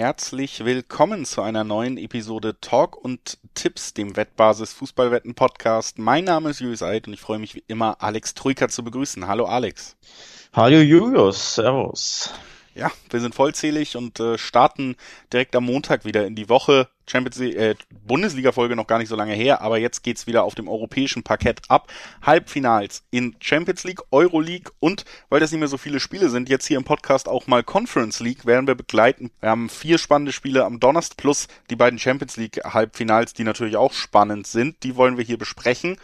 [0.00, 5.98] Herzlich willkommen zu einer neuen Episode Talk und Tipps, dem Wettbasis Fußballwetten Podcast.
[5.98, 9.28] Mein Name ist Julius Eid und ich freue mich wie immer, Alex Troika zu begrüßen.
[9.28, 9.96] Hallo Alex.
[10.54, 12.32] Hallo Julius, Servus.
[12.74, 14.96] Ja, wir sind vollzählig und äh, starten
[15.32, 16.88] direkt am Montag wieder in die Woche.
[17.10, 17.74] Champions League, äh,
[18.06, 21.62] Bundesliga-Folge noch gar nicht so lange her, aber jetzt geht's wieder auf dem europäischen Parkett
[21.68, 21.92] ab.
[22.22, 26.66] Halbfinals in Champions League, Euroleague und, weil das nicht mehr so viele Spiele sind, jetzt
[26.66, 29.32] hier im Podcast auch mal Conference League werden wir begleiten.
[29.40, 33.76] Wir haben vier spannende Spiele am Donnerstag plus die beiden Champions League Halbfinals, die natürlich
[33.76, 34.84] auch spannend sind.
[34.84, 35.96] Die wollen wir hier besprechen.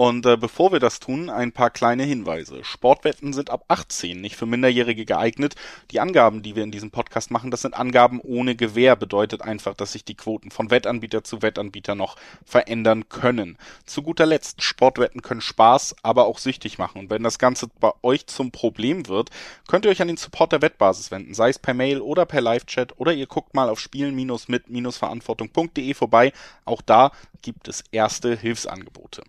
[0.00, 2.64] Und äh, bevor wir das tun, ein paar kleine Hinweise.
[2.64, 5.56] Sportwetten sind ab 18 nicht für Minderjährige geeignet.
[5.90, 8.96] Die Angaben, die wir in diesem Podcast machen, das sind Angaben ohne Gewähr.
[8.96, 13.58] Bedeutet einfach, dass sich die Quoten von Wettanbieter zu Wettanbieter noch verändern können.
[13.84, 16.98] Zu guter Letzt, Sportwetten können Spaß, aber auch süchtig machen.
[16.98, 19.28] Und wenn das Ganze bei euch zum Problem wird,
[19.68, 22.40] könnt ihr euch an den Support der Wettbasis wenden, sei es per Mail oder per
[22.40, 26.32] Live-Chat oder ihr guckt mal auf spielen-mit-verantwortung.de vorbei.
[26.64, 27.12] Auch da
[27.42, 29.24] gibt es erste Hilfsangebote.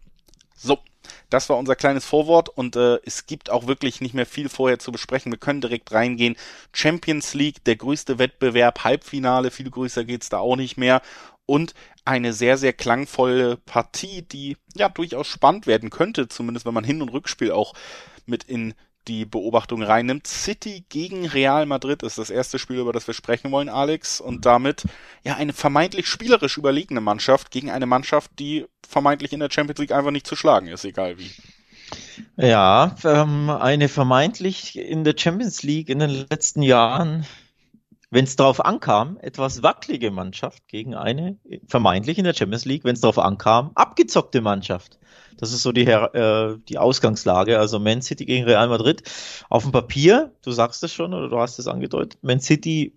[0.61, 0.79] So,
[1.29, 4.79] das war unser kleines Vorwort und äh, es gibt auch wirklich nicht mehr viel vorher
[4.79, 5.31] zu besprechen.
[5.31, 6.35] Wir können direkt reingehen.
[6.73, 11.01] Champions League, der größte Wettbewerb, Halbfinale, viel größer geht's da auch nicht mehr.
[11.47, 11.73] Und
[12.05, 17.01] eine sehr, sehr klangvolle Partie, die ja durchaus spannend werden könnte, zumindest wenn man Hin-
[17.01, 17.73] und Rückspiel auch
[18.25, 18.73] mit in
[19.07, 20.27] die Beobachtung reinnimmt.
[20.27, 24.21] City gegen Real Madrid ist das erste Spiel, über das wir sprechen wollen, Alex.
[24.21, 24.83] Und damit
[25.23, 29.91] ja eine vermeintlich spielerisch überlegene Mannschaft gegen eine Mannschaft, die vermeintlich in der Champions League
[29.91, 31.31] einfach nicht zu schlagen ist, egal wie.
[32.37, 37.25] Ja, ähm, eine vermeintlich in der Champions League in den letzten Jahren
[38.11, 42.93] wenn es darauf ankam, etwas wackelige Mannschaft gegen eine vermeintlich in der Champions League, wenn
[42.93, 44.99] es darauf ankam, abgezockte Mannschaft.
[45.37, 47.59] Das ist so die, äh, die Ausgangslage.
[47.59, 49.03] Also Man City gegen Real Madrid.
[49.49, 52.95] Auf dem Papier, du sagst es schon oder du hast es angedeutet, Man City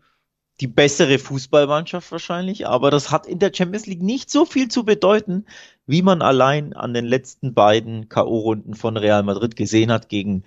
[0.61, 4.85] die bessere Fußballmannschaft wahrscheinlich, aber das hat in der Champions League nicht so viel zu
[4.85, 5.47] bedeuten,
[5.87, 10.45] wie man allein an den letzten beiden K.O.-Runden von Real Madrid gesehen hat gegen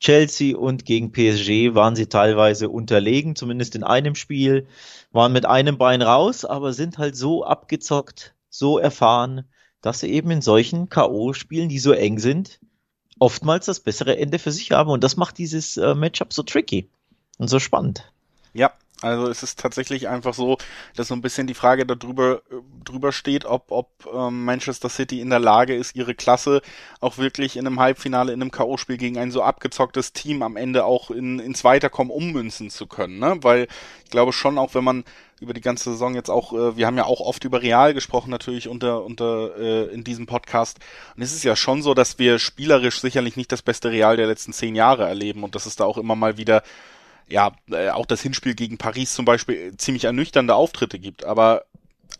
[0.00, 4.66] Chelsea und gegen PSG waren sie teilweise unterlegen, zumindest in einem Spiel,
[5.12, 9.44] waren mit einem Bein raus, aber sind halt so abgezockt, so erfahren,
[9.84, 12.58] dass sie eben in solchen K.O.-Spielen, die so eng sind,
[13.18, 14.88] oftmals das bessere Ende für sich haben.
[14.88, 16.88] Und das macht dieses äh, Matchup so tricky
[17.36, 18.10] und so spannend.
[18.54, 18.72] Ja,
[19.04, 20.58] also es ist tatsächlich einfach so,
[20.96, 22.42] dass so ein bisschen die Frage darüber
[22.84, 26.62] drüber steht, ob, ob ähm, Manchester City in der Lage ist, ihre Klasse
[27.00, 30.84] auch wirklich in einem Halbfinale, in einem K.O.-Spiel gegen ein so abgezocktes Team am Ende
[30.84, 33.18] auch in, ins Weiterkommen ummünzen zu können.
[33.18, 33.38] Ne?
[33.42, 33.68] Weil
[34.04, 35.04] ich glaube schon, auch wenn man
[35.40, 38.30] über die ganze Saison jetzt auch, äh, wir haben ja auch oft über Real gesprochen,
[38.30, 40.78] natürlich unter, unter äh, in diesem Podcast.
[41.16, 44.26] Und es ist ja schon so, dass wir spielerisch sicherlich nicht das beste Real der
[44.26, 46.62] letzten zehn Jahre erleben und dass es da auch immer mal wieder
[47.28, 51.24] ja, äh, auch das Hinspiel gegen Paris zum Beispiel ziemlich ernüchternde Auftritte gibt.
[51.24, 51.64] Aber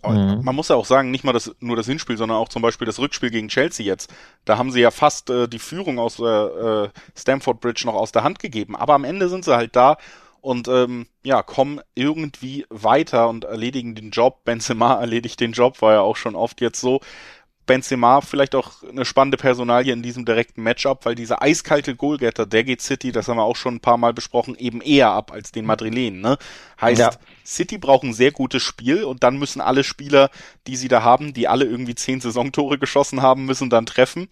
[0.03, 0.41] mhm.
[0.42, 2.87] man muss ja auch sagen, nicht mal das, nur das Hinspiel, sondern auch zum Beispiel
[2.87, 4.12] das Rückspiel gegen Chelsea jetzt.
[4.44, 8.12] Da haben sie ja fast äh, die Führung aus der äh, Stamford Bridge noch aus
[8.12, 8.76] der Hand gegeben.
[8.76, 9.98] Aber am Ende sind sie halt da
[10.41, 14.44] und ähm, ja, kommen irgendwie weiter und erledigen den Job.
[14.44, 17.00] Benzema erledigt den Job, war ja auch schon oft jetzt so.
[17.66, 22.64] Benzema vielleicht auch eine spannende Personalie in diesem direkten Matchup, weil dieser eiskalte Goalgetter, der
[22.64, 25.52] geht City, das haben wir auch schon ein paar Mal besprochen, eben eher ab als
[25.52, 26.20] den Madrilen.
[26.20, 26.36] Ne?
[26.80, 27.10] Heißt, ja.
[27.44, 30.30] City braucht ein sehr gutes Spiel und dann müssen alle Spieler,
[30.66, 34.28] die sie da haben, die alle irgendwie zehn Saisontore geschossen haben, müssen dann treffen.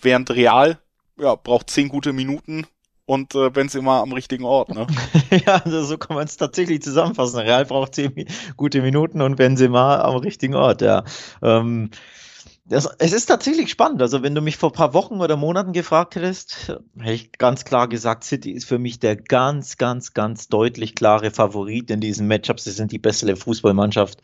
[0.00, 0.78] Während Real
[1.18, 2.66] ja, braucht zehn gute Minuten
[3.04, 4.70] und äh, Benzema am richtigen Ort.
[4.70, 4.86] Ne?
[5.46, 7.40] ja, also so kann man es tatsächlich zusammenfassen.
[7.40, 8.26] Real braucht zehn
[8.56, 10.82] gute Minuten und Benzema am richtigen Ort.
[10.82, 11.04] Ja.
[11.42, 11.90] Ähm,
[12.64, 14.00] das, es ist tatsächlich spannend.
[14.02, 17.64] Also, wenn du mich vor ein paar Wochen oder Monaten gefragt hättest, hätte ich ganz
[17.64, 22.28] klar gesagt, City ist für mich der ganz, ganz, ganz deutlich klare Favorit in diesen
[22.28, 22.64] Matchups.
[22.64, 24.22] Sie sind die bessere Fußballmannschaft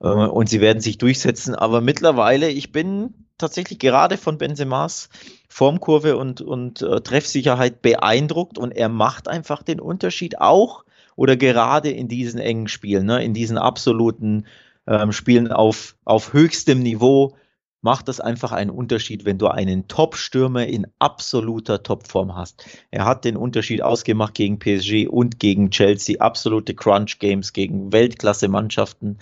[0.00, 1.54] äh, und sie werden sich durchsetzen.
[1.56, 5.08] Aber mittlerweile, ich bin tatsächlich gerade von Benzemas
[5.48, 10.84] Formkurve und, und äh, Treffsicherheit beeindruckt und er macht einfach den Unterschied auch
[11.16, 14.46] oder gerade in diesen engen Spielen, ne, in diesen absoluten
[14.86, 17.36] ähm, Spielen auf, auf höchstem Niveau
[17.82, 22.64] macht das einfach einen Unterschied, wenn du einen Top-Stürmer in absoluter Topform hast.
[22.90, 29.18] Er hat den Unterschied ausgemacht gegen PSG und gegen Chelsea, absolute Crunch-Games gegen Weltklasse-Mannschaften,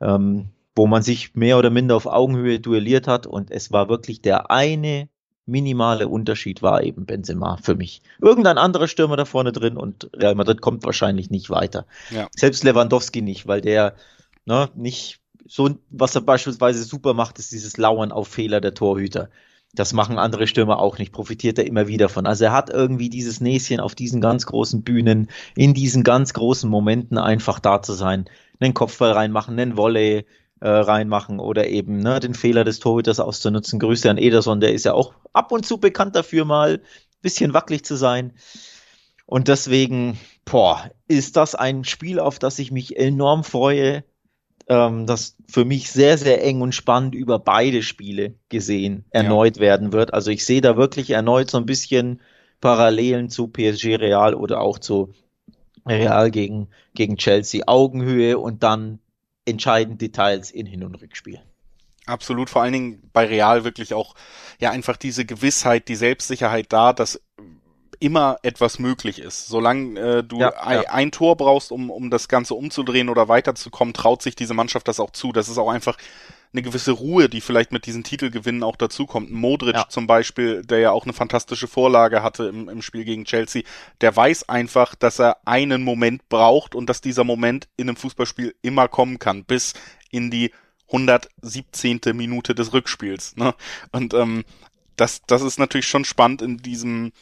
[0.00, 4.20] ähm, wo man sich mehr oder minder auf Augenhöhe duelliert hat und es war wirklich
[4.20, 5.08] der eine
[5.46, 8.02] minimale Unterschied war eben Benzema für mich.
[8.20, 11.86] Irgendein anderer Stürmer da vorne drin und Real Madrid kommt wahrscheinlich nicht weiter.
[12.10, 12.28] Ja.
[12.36, 13.94] Selbst Lewandowski nicht, weil der
[14.44, 15.20] ne, nicht
[15.50, 19.30] so, was er beispielsweise super macht, ist dieses Lauern auf Fehler der Torhüter.
[19.74, 22.24] Das machen andere Stürmer auch nicht, profitiert er immer wieder von.
[22.24, 26.70] Also er hat irgendwie dieses Näschen auf diesen ganz großen Bühnen, in diesen ganz großen
[26.70, 28.26] Momenten einfach da zu sein.
[28.60, 30.24] einen Kopfball reinmachen, einen Volley
[30.60, 33.80] äh, reinmachen oder eben ne, den Fehler des Torhüters auszunutzen.
[33.80, 36.80] Grüße an Ederson, der ist ja auch ab und zu bekannt dafür, mal ein
[37.22, 38.34] bisschen wackelig zu sein.
[39.26, 44.04] Und deswegen, boah, ist das ein Spiel, auf das ich mich enorm freue.
[44.70, 49.62] Ähm, das für mich sehr, sehr eng und spannend über beide Spiele gesehen erneut ja.
[49.62, 50.14] werden wird.
[50.14, 52.20] Also ich sehe da wirklich erneut so ein bisschen
[52.60, 55.12] Parallelen zu PSG Real oder auch zu
[55.84, 57.64] Real gegen, gegen Chelsea.
[57.66, 59.00] Augenhöhe und dann
[59.44, 61.40] entscheidend Details in Hin- und Rückspiel.
[62.06, 64.14] Absolut, vor allen Dingen bei Real wirklich auch
[64.60, 67.20] ja einfach diese Gewissheit, die Selbstsicherheit da, dass
[68.00, 69.46] immer etwas möglich ist.
[69.46, 70.90] Solange äh, du ja, ein, ja.
[70.90, 74.98] ein, Tor brauchst, um, um das Ganze umzudrehen oder weiterzukommen, traut sich diese Mannschaft das
[74.98, 75.32] auch zu.
[75.32, 75.96] Das ist auch einfach
[76.52, 79.30] eine gewisse Ruhe, die vielleicht mit diesen Titelgewinnen auch dazukommt.
[79.30, 79.88] Modric ja.
[79.88, 83.62] zum Beispiel, der ja auch eine fantastische Vorlage hatte im, im Spiel gegen Chelsea,
[84.00, 88.54] der weiß einfach, dass er einen Moment braucht und dass dieser Moment in einem Fußballspiel
[88.62, 89.74] immer kommen kann, bis
[90.10, 90.50] in die
[90.88, 92.00] 117.
[92.14, 93.36] Minute des Rückspiels.
[93.36, 93.54] Ne?
[93.92, 94.44] Und ähm,
[94.96, 97.12] das, das ist natürlich schon spannend in diesem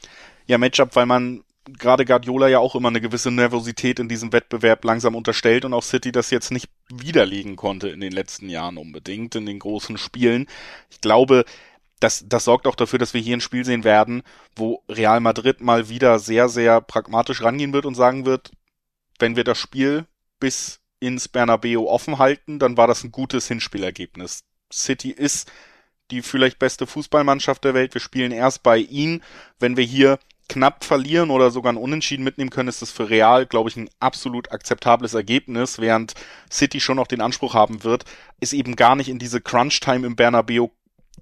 [0.49, 1.45] ja, Matchup, weil man
[1.79, 5.83] gerade Guardiola ja auch immer eine gewisse Nervosität in diesem Wettbewerb langsam unterstellt und auch
[5.83, 10.47] City das jetzt nicht widerlegen konnte in den letzten Jahren unbedingt, in den großen Spielen.
[10.91, 11.45] Ich glaube,
[12.01, 14.23] das, das sorgt auch dafür, dass wir hier ein Spiel sehen werden,
[14.57, 18.51] wo Real Madrid mal wieder sehr, sehr pragmatisch rangehen wird und sagen wird,
[19.19, 20.07] wenn wir das Spiel
[20.41, 24.45] bis ins Bernabeu offen halten, dann war das ein gutes Hinspielergebnis.
[24.73, 25.51] City ist
[26.11, 27.95] die vielleicht beste Fußballmannschaft der Welt.
[27.95, 29.23] Wir spielen erst bei ihnen.
[29.59, 30.19] Wenn wir hier
[30.49, 33.91] knapp verlieren oder sogar ein Unentschieden mitnehmen können, ist das für Real, glaube ich, ein
[34.01, 36.15] absolut akzeptables Ergebnis, während
[36.51, 38.05] City schon noch den Anspruch haben wird,
[38.41, 40.69] ist eben gar nicht in diese Crunch-Time im Bernabeu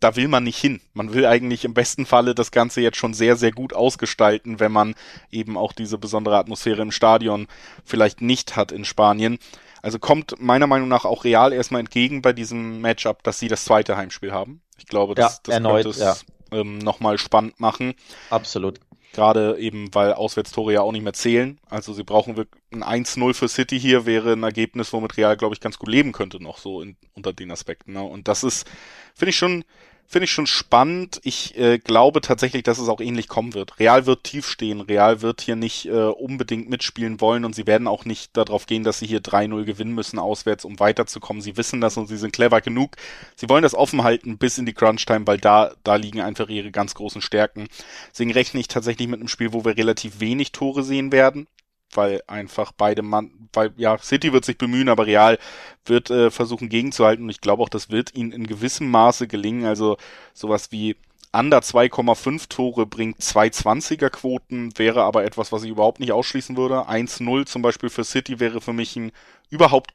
[0.01, 0.81] da will man nicht hin.
[0.95, 4.73] Man will eigentlich im besten Falle das Ganze jetzt schon sehr, sehr gut ausgestalten, wenn
[4.73, 4.95] man
[5.31, 7.47] eben auch diese besondere Atmosphäre im Stadion
[7.85, 9.39] vielleicht nicht hat in Spanien.
[9.83, 13.65] Also kommt meiner Meinung nach auch Real erstmal entgegen bei diesem Matchup, dass sie das
[13.65, 14.61] zweite Heimspiel haben.
[14.79, 16.17] Ich glaube, das, ja, das erneut, könnte es ja.
[16.53, 17.95] Ähm, nochmal spannend machen.
[18.31, 18.81] Absolut.
[19.13, 21.59] Gerade eben, weil Auswärtstore ja auch nicht mehr zählen.
[21.71, 25.55] Also sie brauchen wirklich ein 1-0 für City hier, wäre ein Ergebnis, womit Real, glaube
[25.55, 27.95] ich, ganz gut leben könnte, noch so in, unter den Aspekten.
[27.95, 28.03] Ne?
[28.03, 28.67] Und das ist,
[29.15, 29.65] finde ich schon,
[30.07, 31.21] finde ich schon spannend.
[31.25, 33.79] Ich äh, glaube tatsächlich, dass es auch ähnlich kommen wird.
[33.79, 34.81] Real wird tief stehen.
[34.81, 38.85] Real wird hier nicht äh, unbedingt mitspielen wollen und sie werden auch nicht darauf gehen,
[38.85, 41.43] dass sie hier 3-0 gewinnen müssen auswärts, um weiterzukommen.
[41.43, 42.97] Sie wissen das und sie sind clever genug.
[43.35, 46.71] Sie wollen das offen halten bis in die Crunch-Time, weil da, da liegen einfach ihre
[46.71, 47.69] ganz großen Stärken.
[48.11, 51.47] Deswegen rechne ich tatsächlich mit einem Spiel, wo wir relativ wenig Tore sehen werden
[51.93, 55.39] weil einfach beide Mann, weil ja, City wird sich bemühen, aber Real
[55.85, 59.65] wird äh, versuchen gegenzuhalten und ich glaube auch, das wird ihnen in gewissem Maße gelingen.
[59.65, 59.97] Also
[60.35, 60.97] sowas wie
[61.33, 66.89] under 2,5 Tore bringt 220er Quoten, wäre aber etwas, was ich überhaupt nicht ausschließen würde.
[66.89, 69.13] 1-0 zum Beispiel für City wäre für mich ein
[69.51, 69.93] überhaupt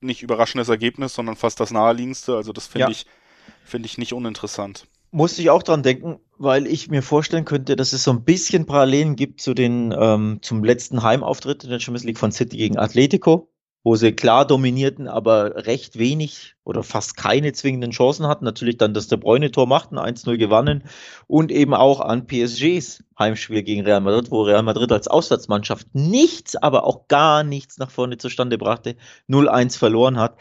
[0.00, 2.36] nicht überraschendes Ergebnis, sondern fast das naheliegendste.
[2.36, 2.90] Also das finde ja.
[2.90, 3.06] ich,
[3.64, 7.92] finde ich nicht uninteressant musste ich auch dran denken, weil ich mir vorstellen könnte, dass
[7.92, 12.04] es so ein bisschen Parallelen gibt zu den, ähm, zum letzten Heimauftritt in der Champions
[12.04, 13.48] League von City gegen Atletico,
[13.84, 18.44] wo sie klar dominierten, aber recht wenig oder fast keine zwingenden Chancen hatten.
[18.44, 20.82] Natürlich dann das De Bruyne-Tor machten, 1-0 gewannen
[21.28, 26.56] und eben auch an PSGs Heimspiel gegen Real Madrid, wo Real Madrid als Auswärtsmannschaft nichts,
[26.56, 28.96] aber auch gar nichts nach vorne zustande brachte,
[29.28, 30.36] 0-1 verloren hat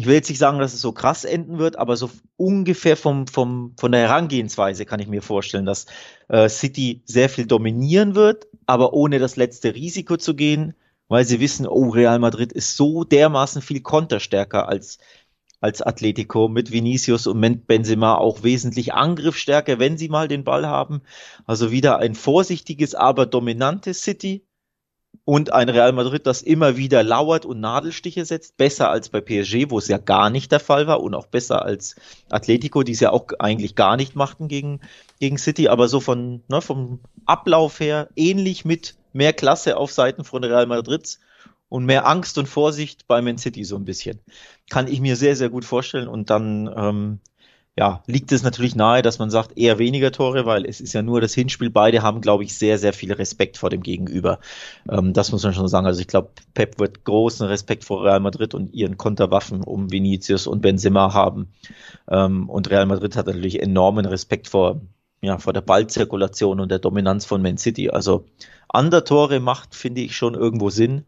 [0.00, 3.26] ich will jetzt nicht sagen, dass es so krass enden wird, aber so ungefähr vom,
[3.26, 5.84] vom, von der Herangehensweise kann ich mir vorstellen, dass
[6.28, 10.72] äh, City sehr viel dominieren wird, aber ohne das letzte Risiko zu gehen,
[11.08, 15.00] weil sie wissen, oh, Real Madrid ist so dermaßen viel konterstärker als,
[15.60, 21.02] als Atletico mit Vinicius und Benzema auch wesentlich angriffsstärker, wenn sie mal den Ball haben.
[21.44, 24.46] Also wieder ein vorsichtiges, aber dominantes City
[25.24, 29.70] und ein Real Madrid, das immer wieder lauert und Nadelstiche setzt, besser als bei PSG,
[29.70, 31.94] wo es ja gar nicht der Fall war und auch besser als
[32.30, 34.80] Atletico, die es ja auch eigentlich gar nicht machten gegen,
[35.20, 40.24] gegen City, aber so von, ne, vom Ablauf her ähnlich mit mehr Klasse auf Seiten
[40.24, 41.20] von Real Madrids
[41.68, 44.20] und mehr Angst und Vorsicht bei Man City so ein bisschen.
[44.68, 47.20] Kann ich mir sehr, sehr gut vorstellen und dann ähm,
[47.78, 51.02] ja, liegt es natürlich nahe, dass man sagt, eher weniger Tore, weil es ist ja
[51.02, 51.70] nur das Hinspiel.
[51.70, 54.40] Beide haben, glaube ich, sehr, sehr viel Respekt vor dem Gegenüber.
[54.90, 55.86] Ähm, das muss man schon sagen.
[55.86, 60.46] Also ich glaube, Pep wird großen Respekt vor Real Madrid und ihren Konterwaffen um Vinicius
[60.46, 61.52] und Benzema haben.
[62.08, 64.80] Ähm, und Real Madrid hat natürlich enormen Respekt vor,
[65.22, 67.90] ja, vor der Ballzirkulation und der Dominanz von Man City.
[67.90, 68.26] Also
[68.68, 71.04] an der Tore macht, finde ich, schon irgendwo Sinn.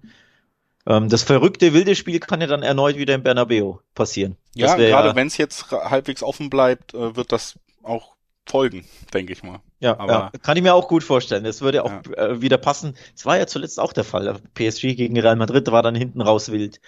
[0.87, 4.37] Ähm, das verrückte wilde Spiel kann ja dann erneut wieder im Bernabeu passieren.
[4.55, 8.15] Ja, gerade ja, wenn es jetzt halbwegs offen bleibt, äh, wird das auch
[8.47, 8.85] folgen,
[9.15, 9.61] denke ich mal.
[9.81, 11.45] Ja, Aber, ja, kann ich mir auch gut vorstellen.
[11.45, 12.29] Das würde auch ja.
[12.29, 12.97] äh, wieder passen.
[13.15, 14.41] Es war ja zuletzt auch der Fall.
[14.55, 16.81] PSG gegen Real Madrid war dann hinten raus wild.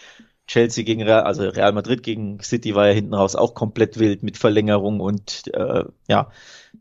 [0.47, 4.23] Chelsea gegen Real, also Real Madrid gegen City war ja hinten raus auch komplett wild
[4.23, 6.31] mit Verlängerung und äh, ja,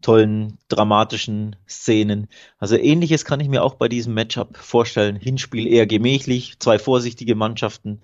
[0.01, 2.27] tollen dramatischen Szenen.
[2.57, 5.15] Also ähnliches kann ich mir auch bei diesem Matchup vorstellen.
[5.15, 8.01] Hinspiel eher gemächlich, zwei vorsichtige Mannschaften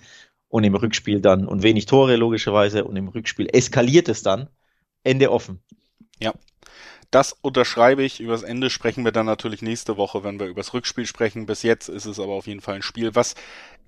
[0.48, 4.50] und im Rückspiel dann und wenig Tore logischerweise und im Rückspiel eskaliert es dann.
[5.04, 5.62] Ende offen.
[6.22, 6.34] Ja,
[7.12, 8.20] das unterschreibe ich.
[8.20, 11.48] Übers Ende sprechen wir dann natürlich nächste Woche, wenn wir übers Rückspiel sprechen.
[11.48, 13.34] Bis jetzt ist es aber auf jeden Fall ein Spiel, was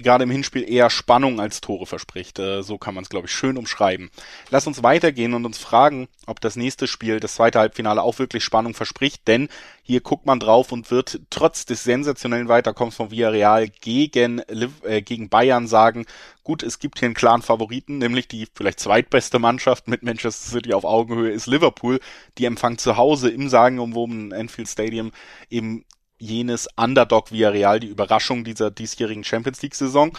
[0.02, 2.40] gerade im Hinspiel eher Spannung als Tore verspricht.
[2.40, 4.10] Äh, so kann man es, glaube ich, schön umschreiben.
[4.50, 8.44] Lass uns weitergehen und uns fragen, ob das nächste Spiel, das zweite Halbfinale, auch wirklich
[8.44, 9.28] Spannung verspricht.
[9.28, 9.50] Denn
[9.84, 14.40] hier guckt man drauf und wird trotz des sensationellen Weiterkommens von Villarreal gegen,
[14.84, 16.06] äh, gegen Bayern sagen,
[16.44, 20.74] gut, es gibt hier einen klaren Favoriten, nämlich die vielleicht zweitbeste Mannschaft mit Manchester City
[20.74, 22.00] auf Augenhöhe ist Liverpool.
[22.38, 25.12] Die empfangen zu Hause im sagenumwobenen Anfield Stadium
[25.50, 25.86] eben
[26.22, 30.18] jenes Underdog Villarreal, die Überraschung dieser diesjährigen Champions League Saison.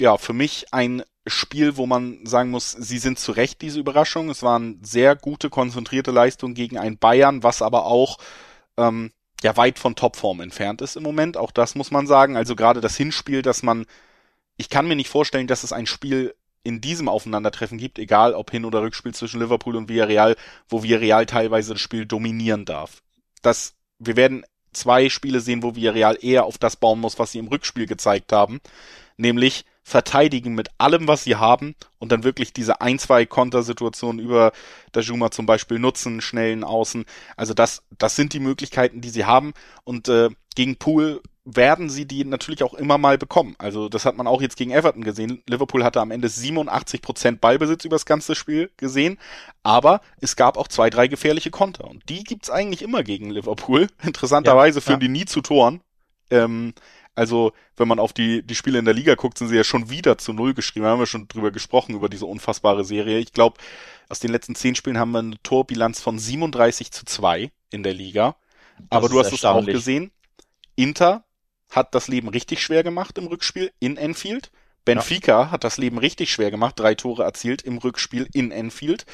[0.00, 4.28] Ja, für mich ein Spiel, wo man sagen muss, sie sind zu Recht diese Überraschung.
[4.30, 8.18] Es waren sehr gute, konzentrierte Leistungen gegen ein Bayern, was aber auch
[8.76, 11.36] ähm, ja weit von Topform entfernt ist im Moment.
[11.36, 12.36] Auch das muss man sagen.
[12.36, 13.86] Also gerade das Hinspiel, dass man,
[14.56, 18.50] ich kann mir nicht vorstellen, dass es ein Spiel in diesem Aufeinandertreffen gibt, egal ob
[18.50, 20.34] Hin- oder Rückspiel zwischen Liverpool und Villarreal,
[20.68, 23.02] wo Villarreal teilweise das Spiel dominieren darf.
[23.42, 24.44] Das, wir werden
[24.74, 28.32] zwei Spiele sehen, wo Villarreal eher auf das bauen muss, was sie im Rückspiel gezeigt
[28.32, 28.60] haben,
[29.16, 34.52] nämlich verteidigen mit allem, was sie haben und dann wirklich diese ein, zwei Kontersituationen über
[34.92, 37.04] Dajuma zum Beispiel nutzen, schnellen Außen.
[37.36, 39.52] Also das, das sind die Möglichkeiten, die sie haben
[39.84, 43.54] und äh, gegen Pool werden sie die natürlich auch immer mal bekommen.
[43.58, 45.42] Also das hat man auch jetzt gegen Everton gesehen.
[45.46, 49.18] Liverpool hatte am Ende 87 Prozent Ballbesitz über das ganze Spiel gesehen,
[49.62, 53.88] aber es gab auch zwei, drei gefährliche Konter und die gibt's eigentlich immer gegen Liverpool.
[54.02, 55.06] Interessanterweise ja, führen ja.
[55.06, 55.82] die nie zu Toren.
[56.30, 56.72] Ähm,
[57.14, 59.88] also, wenn man auf die, die Spiele in der Liga guckt, sind sie ja schon
[59.88, 60.84] wieder zu Null geschrieben.
[60.84, 63.18] Da haben wir schon drüber gesprochen, über diese unfassbare Serie.
[63.18, 63.58] Ich glaube,
[64.08, 67.94] aus den letzten zehn Spielen haben wir eine Torbilanz von 37 zu 2 in der
[67.94, 68.34] Liga.
[68.90, 70.10] Aber du hast es auch gesehen.
[70.74, 71.24] Inter
[71.70, 74.50] hat das Leben richtig schwer gemacht im Rückspiel in Enfield.
[74.84, 75.50] Benfica ja.
[75.50, 79.06] hat das Leben richtig schwer gemacht, drei Tore erzielt im Rückspiel in Enfield.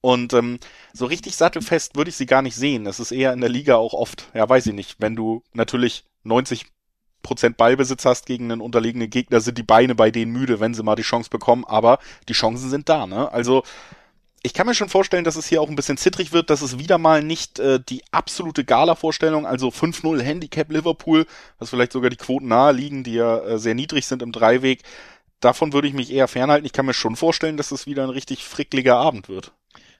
[0.00, 0.58] Und ähm,
[0.94, 2.84] so richtig sattelfest würde ich sie gar nicht sehen.
[2.84, 6.04] Das ist eher in der Liga auch oft, ja weiß ich nicht, wenn du natürlich
[6.24, 6.66] 90
[7.22, 10.82] Prozent Ballbesitz hast gegen einen unterlegenen Gegner, sind die Beine bei denen müde, wenn sie
[10.82, 13.30] mal die Chance bekommen, aber die Chancen sind da, ne?
[13.30, 13.62] Also
[14.42, 16.78] ich kann mir schon vorstellen, dass es hier auch ein bisschen zittrig wird, dass es
[16.78, 21.26] wieder mal nicht äh, die absolute Gala-Vorstellung, also 5-0 Handicap Liverpool,
[21.58, 24.82] was vielleicht sogar die Quoten nahe liegen, die ja äh, sehr niedrig sind im Dreiweg.
[25.40, 26.66] Davon würde ich mich eher fernhalten.
[26.66, 29.52] Ich kann mir schon vorstellen, dass es wieder ein richtig frickliger Abend wird.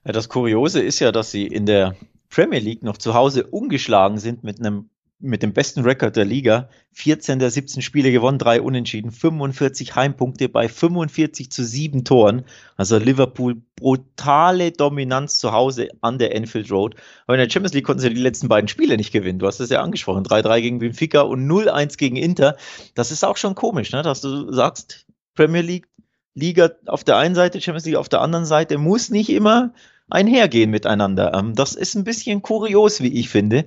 [0.05, 1.95] Ja, das Kuriose ist ja, dass sie in der
[2.31, 4.89] Premier League noch zu Hause ungeschlagen sind mit einem
[5.21, 6.69] mit dem besten Rekord der Liga.
[6.93, 12.45] 14 der 17 Spiele gewonnen, drei Unentschieden, 45 Heimpunkte bei 45 zu 7 Toren.
[12.77, 16.97] Also Liverpool brutale Dominanz zu Hause an der Enfield Road.
[17.27, 19.39] Aber in der Champions League konnten sie die letzten beiden Spiele nicht gewinnen.
[19.39, 20.25] Du hast es ja angesprochen.
[20.25, 22.57] 3-3 gegen Benfica und 0-1 gegen Inter.
[22.95, 24.03] Das ist auch schon komisch, ne?
[24.03, 25.87] dass du sagst, Premier League,
[26.35, 29.73] Liga auf der einen Seite, Champions League auf der anderen Seite, muss nicht immer
[30.09, 31.35] einhergehen miteinander.
[31.35, 33.67] Ähm, das ist ein bisschen kurios, wie ich finde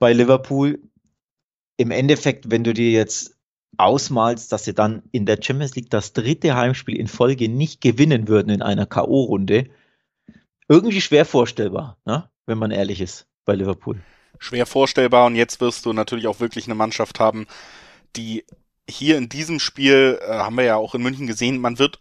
[0.00, 0.80] bei Liverpool.
[1.76, 3.36] Im Endeffekt, wenn du dir jetzt
[3.76, 8.26] ausmalst, dass sie dann in der Champions League das dritte Heimspiel in Folge nicht gewinnen
[8.26, 9.70] würden in einer K.O.-Runde,
[10.68, 12.28] irgendwie schwer vorstellbar, ne?
[12.46, 14.00] wenn man ehrlich ist, bei Liverpool.
[14.38, 17.46] Schwer vorstellbar und jetzt wirst du natürlich auch wirklich eine Mannschaft haben,
[18.16, 18.44] die
[18.88, 22.00] hier in diesem Spiel, äh, haben wir ja auch in München gesehen, man wird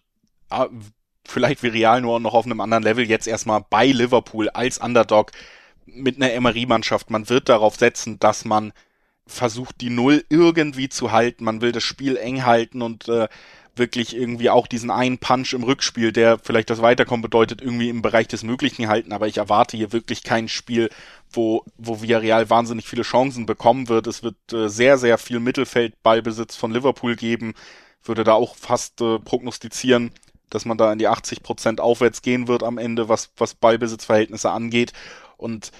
[0.49, 0.65] äh,
[1.25, 5.31] vielleicht wie Real nur noch auf einem anderen Level jetzt erstmal bei Liverpool als Underdog
[5.95, 7.09] mit einer Emery-Mannschaft.
[7.09, 8.73] Man wird darauf setzen, dass man
[9.27, 11.43] versucht, die Null irgendwie zu halten.
[11.43, 13.27] Man will das Spiel eng halten und äh,
[13.79, 18.01] wirklich irgendwie auch diesen einen Punch im Rückspiel, der vielleicht das Weiterkommen bedeutet, irgendwie im
[18.01, 19.13] Bereich des Möglichen halten.
[19.13, 20.89] Aber ich erwarte hier wirklich kein Spiel,
[21.31, 24.05] wo, wo Villarreal wahnsinnig viele Chancen bekommen wird.
[24.05, 27.53] Es wird äh, sehr, sehr viel Mittelfeldballbesitz von Liverpool geben.
[28.03, 30.11] Würde da auch fast äh, prognostizieren,
[30.49, 34.51] dass man da in die 80 Prozent aufwärts gehen wird am Ende, was, was Ballbesitzverhältnisse
[34.51, 34.93] angeht.
[35.39, 35.71] Und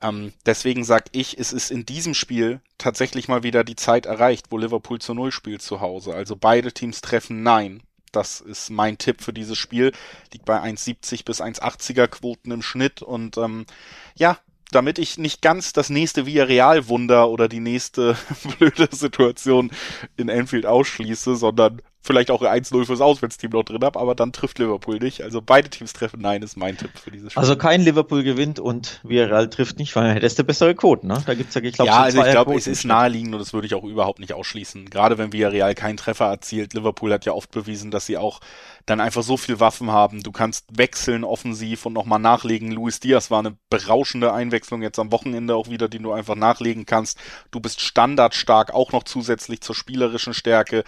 [0.00, 4.46] ähm, deswegen sag ich, es ist in diesem Spiel tatsächlich mal wieder die Zeit erreicht,
[4.50, 6.14] wo Liverpool zu Null spielt zu Hause.
[6.14, 7.82] Also beide Teams treffen Nein.
[8.12, 9.92] Das ist mein Tipp für dieses Spiel.
[10.32, 13.02] Liegt bei 1,70 bis 1,80er Quoten im Schnitt.
[13.02, 13.66] Und ähm,
[14.14, 14.38] ja,
[14.70, 18.16] damit ich nicht ganz das nächste Villarreal-Wunder oder die nächste
[18.58, 19.70] blöde Situation
[20.16, 24.58] in Enfield ausschließe, sondern vielleicht auch 1-0 fürs Auswärtsteam noch drin habe, aber dann trifft
[24.58, 25.22] Liverpool nicht.
[25.22, 27.40] Also beide Teams treffen Nein, ist mein Tipp für dieses Spiel.
[27.40, 31.22] Also kein Liverpool gewinnt und Villarreal trifft nicht, weil hättest du bessere Quoten, ne?
[31.26, 33.66] Da gibt's ja, ich glaube, Ja, also ich glaube, es ist naheliegend und das würde
[33.66, 34.88] ich auch überhaupt nicht ausschließen.
[34.90, 36.72] Gerade wenn Villarreal keinen Treffer erzielt.
[36.74, 38.40] Liverpool hat ja oft bewiesen, dass sie auch
[38.86, 40.22] dann einfach so viel Waffen haben.
[40.22, 42.72] Du kannst wechseln offensiv und nochmal nachlegen.
[42.72, 46.86] Luis Diaz war eine berauschende Einwechslung jetzt am Wochenende auch wieder, die du einfach nachlegen
[46.86, 47.18] kannst.
[47.50, 50.84] Du bist standardstark, auch noch zusätzlich zur spielerischen Stärke.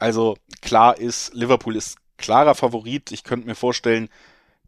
[0.00, 3.12] Also klar ist, Liverpool ist klarer Favorit.
[3.12, 4.08] Ich könnte mir vorstellen,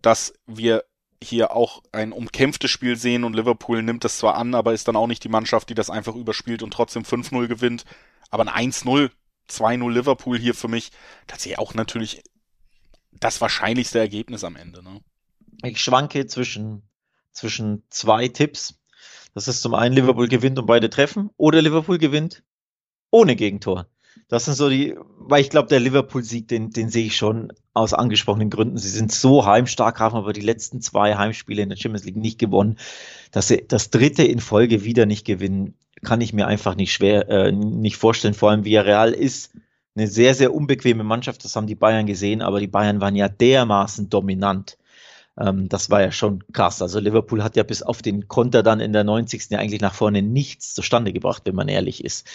[0.02, 0.84] dass wir
[1.22, 4.96] hier auch ein umkämpftes Spiel sehen und Liverpool nimmt das zwar an, aber ist dann
[4.96, 7.84] auch nicht die Mannschaft, die das einfach überspielt und trotzdem 5-0 gewinnt.
[8.30, 9.10] Aber ein 1-0,
[9.48, 10.90] 2-0 Liverpool hier für mich
[11.26, 12.22] tatsächlich auch natürlich
[13.12, 14.82] das wahrscheinlichste Ergebnis am Ende.
[14.82, 15.00] Ne?
[15.62, 16.82] Ich schwanke zwischen,
[17.30, 18.74] zwischen zwei Tipps.
[19.34, 22.42] Das ist zum einen Liverpool gewinnt und beide treffen oder Liverpool gewinnt
[23.10, 23.86] ohne Gegentor.
[24.32, 27.92] Das sind so die, weil ich glaube, der Liverpool-Sieg, den, den sehe ich schon aus
[27.92, 28.78] angesprochenen Gründen.
[28.78, 32.38] Sie sind so heimstark, haben aber die letzten zwei Heimspiele in der Champions League nicht
[32.38, 32.78] gewonnen.
[33.30, 37.28] Dass sie das dritte in Folge wieder nicht gewinnen, kann ich mir einfach nicht schwer,
[37.28, 38.32] äh, nicht vorstellen.
[38.32, 39.52] Vor allem Villarreal ist
[39.94, 41.44] eine sehr, sehr unbequeme Mannschaft.
[41.44, 44.78] Das haben die Bayern gesehen, aber die Bayern waren ja dermaßen dominant.
[45.38, 46.80] Ähm, das war ja schon krass.
[46.80, 49.50] Also Liverpool hat ja bis auf den Konter dann in der 90.
[49.50, 52.26] ja eigentlich nach vorne nichts zustande gebracht, wenn man ehrlich ist.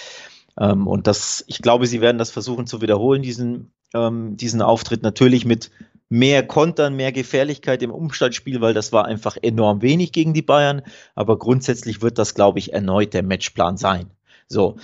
[0.59, 5.03] Ähm, und das, ich glaube, sie werden das versuchen zu wiederholen, diesen, ähm, diesen Auftritt
[5.03, 5.71] natürlich mit
[6.09, 10.81] mehr Kontern, mehr Gefährlichkeit im Umschaltspiel, weil das war einfach enorm wenig gegen die Bayern.
[11.15, 14.11] Aber grundsätzlich wird das, glaube ich, erneut der Matchplan sein.
[14.49, 14.77] So.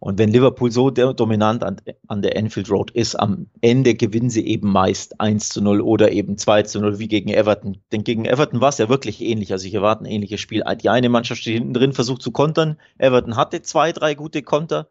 [0.00, 4.44] Und wenn Liverpool so dominant an, an, der Enfield Road ist, am Ende gewinnen sie
[4.44, 7.78] eben meist 1 zu 0 oder eben 2 zu 0 wie gegen Everton.
[7.92, 9.52] Denn gegen Everton war es ja wirklich ähnlich.
[9.52, 10.64] Also ich erwarte ein ähnliches Spiel.
[10.82, 12.76] Die eine Mannschaft steht hinten drin, versucht zu kontern.
[12.98, 14.88] Everton hatte zwei, drei gute Konter.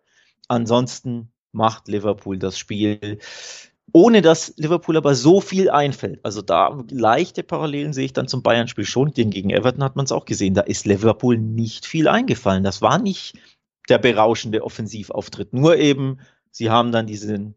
[0.47, 3.19] Ansonsten macht Liverpool das Spiel,
[3.91, 6.19] ohne dass Liverpool aber so viel einfällt.
[6.23, 10.05] Also da leichte Parallelen sehe ich dann zum Bayern-Spiel schon, denn gegen Everton hat man
[10.05, 10.55] es auch gesehen.
[10.55, 12.63] Da ist Liverpool nicht viel eingefallen.
[12.63, 13.37] Das war nicht
[13.89, 15.53] der berauschende Offensivauftritt.
[15.53, 17.55] Nur eben, sie haben dann diesen,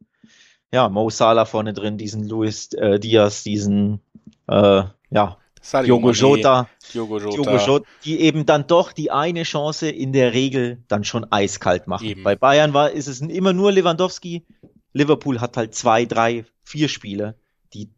[0.73, 4.01] ja, Mo Salah vorne drin, diesen Luis äh, Diaz, diesen,
[4.49, 5.39] äh, ja,
[5.73, 7.37] Diogo Jota, Diogo Jota.
[7.37, 11.87] Diogo Jota, die eben dann doch die eine Chance in der Regel dann schon eiskalt
[11.87, 12.07] machen.
[12.07, 12.23] Eben.
[12.23, 14.45] Bei Bayern war, ist es immer nur Lewandowski.
[14.93, 17.35] Liverpool hat halt zwei, drei, vier Spieler,
[17.75, 17.91] die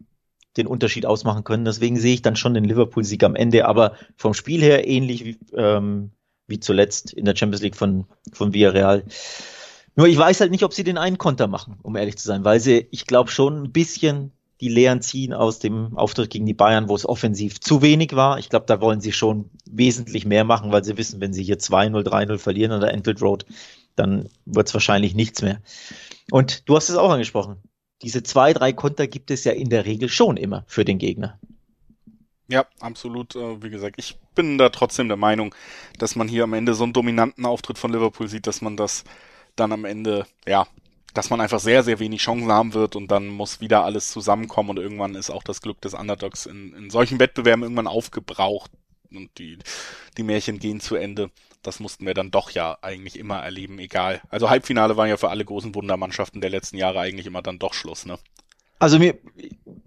[0.57, 1.65] den Unterschied ausmachen können.
[1.65, 5.39] Deswegen sehe ich dann schon den Liverpool-Sieg am Ende, aber vom Spiel her ähnlich wie,
[5.55, 6.11] ähm,
[6.47, 9.05] wie zuletzt in der Champions League von, von Villarreal.
[9.95, 12.45] Nur ich weiß halt nicht, ob sie den einen Konter machen, um ehrlich zu sein,
[12.45, 16.55] weil sie, ich glaube, schon ein bisschen die Lehren ziehen aus dem Auftritt gegen die
[16.55, 18.39] Bayern, wo es offensiv zu wenig war.
[18.39, 21.59] Ich glaube, da wollen sie schon wesentlich mehr machen, weil sie wissen, wenn sie hier
[21.59, 23.47] 2-0, 3-0 verlieren an der Enfield Road,
[23.95, 25.61] dann wird es wahrscheinlich nichts mehr.
[26.31, 27.57] Und du hast es auch angesprochen.
[28.03, 31.39] Diese zwei, drei Konter gibt es ja in der Regel schon immer für den Gegner.
[32.49, 33.37] Ja, absolut.
[33.37, 35.55] Äh, wie gesagt, ich bin da trotzdem der Meinung,
[35.99, 39.05] dass man hier am Ende so einen dominanten Auftritt von Liverpool sieht, dass man das
[39.55, 40.67] dann am Ende, ja,
[41.15, 44.71] dass man einfach sehr, sehr wenig Chancen haben wird und dann muss wieder alles zusammenkommen
[44.71, 48.71] und irgendwann ist auch das Glück des Underdogs in, in solchen Wettbewerben irgendwann aufgebraucht
[49.11, 49.59] und die,
[50.17, 51.31] die Märchen gehen zu Ende.
[51.63, 54.23] Das mussten wir dann doch ja eigentlich immer erleben, egal.
[54.29, 57.75] Also Halbfinale waren ja für alle großen Wundermannschaften der letzten Jahre eigentlich immer dann doch
[57.75, 58.19] Schluss, ne?
[58.79, 59.19] Also mir,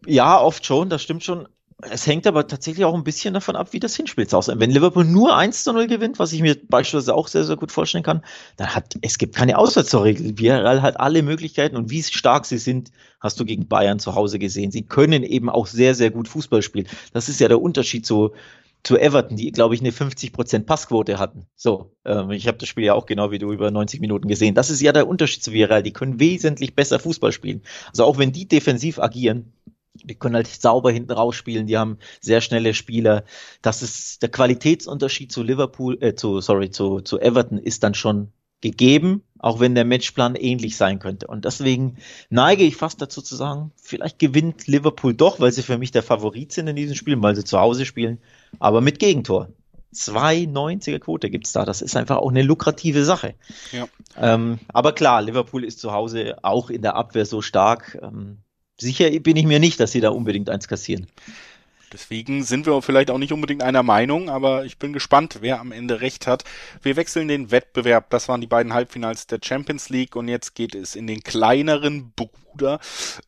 [0.06, 1.48] ja, oft schon, das stimmt schon.
[1.90, 4.60] Es hängt aber tatsächlich auch ein bisschen davon ab, wie das Hinspiel aussieht.
[4.60, 7.72] Wenn Liverpool nur 1 zu 0 gewinnt, was ich mir beispielsweise auch sehr, sehr gut
[7.72, 8.24] vorstellen kann,
[8.58, 10.38] dann hat, es gibt keine Auswärtsregel.
[10.38, 14.38] Villarreal hat alle Möglichkeiten und wie stark sie sind, hast du gegen Bayern zu Hause
[14.38, 14.72] gesehen.
[14.72, 16.88] Sie können eben auch sehr, sehr gut Fußball spielen.
[17.14, 18.32] Das ist ja der Unterschied zu,
[18.84, 21.46] zu Everton, die, glaube ich, eine 50% Passquote hatten.
[21.56, 24.56] So, ähm, ich habe das Spiel ja auch genau wie du über 90 Minuten gesehen.
[24.56, 25.84] Das ist ja der Unterschied zu Villarreal.
[25.84, 27.62] Die können wesentlich besser Fußball spielen.
[27.90, 29.54] Also auch wenn die defensiv agieren,
[29.94, 33.24] die können halt sauber hinten rausspielen, die haben sehr schnelle Spieler.
[33.62, 38.32] Das ist der Qualitätsunterschied zu Liverpool, äh, zu, sorry, zu, zu Everton ist dann schon
[38.62, 41.28] gegeben, auch wenn der Matchplan ähnlich sein könnte.
[41.28, 41.98] Und deswegen
[42.30, 46.04] neige ich fast dazu zu sagen, vielleicht gewinnt Liverpool doch, weil sie für mich der
[46.04, 48.20] Favorit sind in diesem Spiel, weil sie zu Hause spielen,
[48.60, 49.50] aber mit Gegentor.
[49.94, 51.66] 2,90er Quote gibt's da.
[51.66, 53.34] Das ist einfach auch eine lukrative Sache.
[53.74, 53.88] Ja.
[54.18, 58.00] Ähm, aber klar, Liverpool ist zu Hause auch in der Abwehr so stark.
[58.02, 58.38] Ähm,
[58.82, 61.08] sicher bin ich mir nicht, dass sie da unbedingt eins kassieren.
[61.92, 65.72] Deswegen sind wir vielleicht auch nicht unbedingt einer Meinung, aber ich bin gespannt, wer am
[65.72, 66.44] Ende recht hat.
[66.82, 68.10] Wir wechseln den Wettbewerb.
[68.10, 72.14] Das waren die beiden Halbfinals der Champions League und jetzt geht es in den kleineren
[72.16, 72.80] Bruder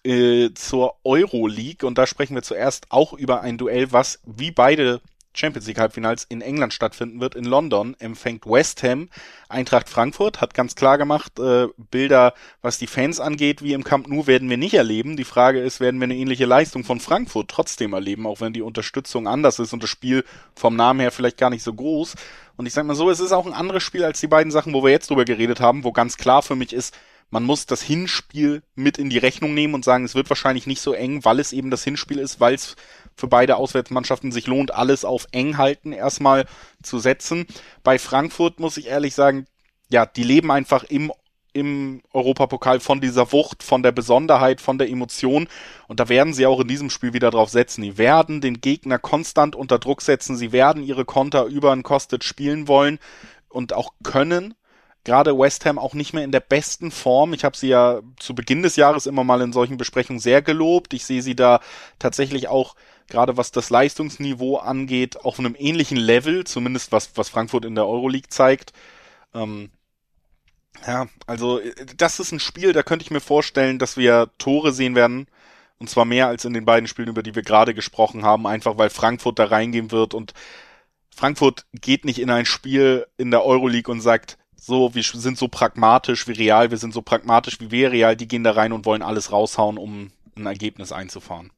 [0.04, 4.52] äh, zur Euro League und da sprechen wir zuerst auch über ein Duell, was wie
[4.52, 5.02] beide
[5.34, 7.36] Champions League Halbfinals in England stattfinden wird.
[7.36, 9.10] In London empfängt West Ham
[9.50, 14.08] Eintracht Frankfurt, hat ganz klar gemacht, äh, Bilder, was die Fans angeht, wie im Camp
[14.08, 15.16] Nou werden wir nicht erleben.
[15.16, 18.62] Die Frage ist, werden wir eine ähnliche Leistung von Frankfurt trotzdem erleben, auch wenn die
[18.62, 20.24] Unterstützung anders ist und das Spiel
[20.56, 22.16] vom Namen her vielleicht gar nicht so groß.
[22.56, 24.74] Und ich sag mal so, es ist auch ein anderes Spiel als die beiden Sachen,
[24.74, 26.96] wo wir jetzt drüber geredet haben, wo ganz klar für mich ist,
[27.34, 30.82] man muss das Hinspiel mit in die Rechnung nehmen und sagen, es wird wahrscheinlich nicht
[30.82, 32.76] so eng, weil es eben das Hinspiel ist, weil es
[33.16, 36.46] für beide Auswärtsmannschaften sich lohnt, alles auf eng halten erstmal
[36.82, 37.46] zu setzen.
[37.84, 39.46] Bei Frankfurt muss ich ehrlich sagen,
[39.90, 41.12] ja, die leben einfach im
[41.54, 45.48] im Europapokal von dieser Wucht, von der Besonderheit, von der Emotion.
[45.88, 47.84] Und da werden sie auch in diesem Spiel wieder drauf setzen.
[47.84, 50.36] Die werden den Gegner konstant unter Druck setzen.
[50.36, 52.98] Sie werden ihre Konter über ein Kostet spielen wollen
[53.50, 54.56] und auch können
[55.04, 57.34] gerade West Ham auch nicht mehr in der besten Form.
[57.34, 60.94] Ich habe sie ja zu Beginn des Jahres immer mal in solchen Besprechungen sehr gelobt.
[60.94, 61.60] Ich sehe sie da
[62.00, 62.76] tatsächlich auch
[63.08, 67.88] gerade was das Leistungsniveau angeht, auf einem ähnlichen Level, zumindest was, was Frankfurt in der
[67.88, 68.74] Euroleague zeigt.
[69.34, 69.70] Ähm,
[70.88, 71.62] ja, also
[71.98, 75.28] das ist ein Spiel, da könnte ich mir vorstellen, dass wir Tore sehen werden.
[75.80, 78.78] Und zwar mehr als in den beiden Spielen, über die wir gerade gesprochen haben, einfach
[78.78, 80.34] weil Frankfurt da reingehen wird und
[81.16, 85.48] Frankfurt geht nicht in ein Spiel in der Euroleague und sagt, so, wir sind so
[85.48, 88.86] pragmatisch wie real, wir sind so pragmatisch wie wir real, die gehen da rein und
[88.86, 91.52] wollen alles raushauen, um ein Ergebnis einzufahren.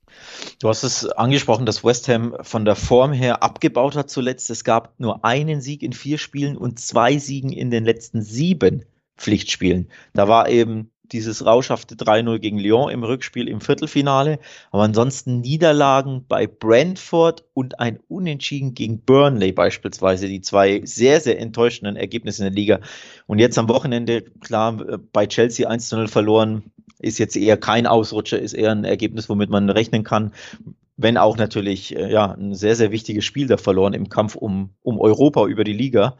[0.59, 4.49] Du hast es angesprochen, dass West Ham von der Form her abgebaut hat zuletzt.
[4.49, 8.85] Es gab nur einen Sieg in vier Spielen und zwei Siegen in den letzten sieben
[9.17, 9.89] Pflichtspielen.
[10.13, 14.39] Da war eben dieses rauschhafte 3-0 gegen Lyon im Rückspiel im Viertelfinale.
[14.71, 20.27] Aber ansonsten Niederlagen bei Brentford und ein Unentschieden gegen Burnley beispielsweise.
[20.27, 22.79] Die zwei sehr, sehr enttäuschenden Ergebnisse in der Liga.
[23.27, 24.73] Und jetzt am Wochenende, klar,
[25.13, 26.71] bei Chelsea 1-0 verloren,
[27.05, 30.33] ist jetzt eher kein Ausrutscher, ist eher ein Ergebnis, womit man rechnen kann.
[30.97, 34.71] Wenn auch natürlich äh, ja, ein sehr, sehr wichtiges Spiel da verloren im Kampf um,
[34.81, 36.17] um Europa über die Liga.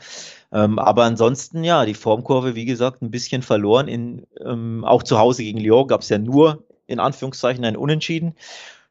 [0.51, 3.87] Ähm, aber ansonsten, ja, die Formkurve, wie gesagt, ein bisschen verloren.
[3.87, 8.35] In, ähm, auch zu Hause gegen Lyon gab es ja nur in Anführungszeichen ein Unentschieden.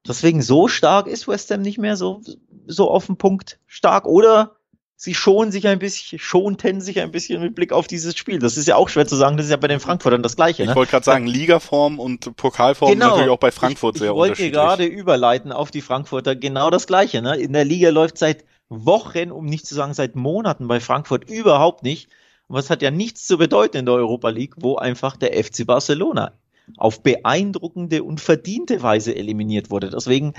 [0.06, 2.20] Deswegen so stark ist West Ham nicht mehr so,
[2.66, 4.06] so auf den Punkt stark.
[4.06, 4.56] Oder
[4.96, 8.38] sie schonen sich ein bisschen, schonten sich ein bisschen mit Blick auf dieses Spiel.
[8.38, 10.64] Das ist ja auch schwer zu sagen, das ist ja bei den Frankfurtern das Gleiche.
[10.64, 10.70] Ne?
[10.70, 13.10] Ich wollte gerade sagen, Ligaform und Pokalform genau.
[13.10, 14.52] natürlich auch bei Frankfurt ich, sehr ich unterschiedlich.
[14.52, 17.22] Ich wollte gerade überleiten auf die Frankfurter, genau das Gleiche.
[17.22, 17.36] Ne?
[17.36, 21.82] In der Liga läuft seit Wochen, um nicht zu sagen seit Monaten bei Frankfurt überhaupt
[21.82, 22.08] nicht.
[22.48, 25.66] Und was hat ja nichts zu bedeuten in der Europa League, wo einfach der FC
[25.66, 26.32] Barcelona
[26.76, 29.90] auf beeindruckende und verdiente Weise eliminiert wurde.
[29.90, 30.34] Deswegen,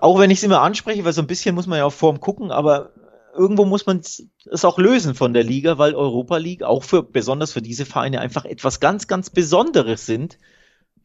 [0.00, 2.20] auch wenn ich es immer anspreche, weil so ein bisschen muss man ja auf Form
[2.20, 2.92] gucken, aber
[3.40, 7.52] irgendwo muss man es auch lösen von der Liga, weil Europa League auch für, besonders
[7.52, 10.38] für diese Vereine einfach etwas ganz, ganz Besonderes sind,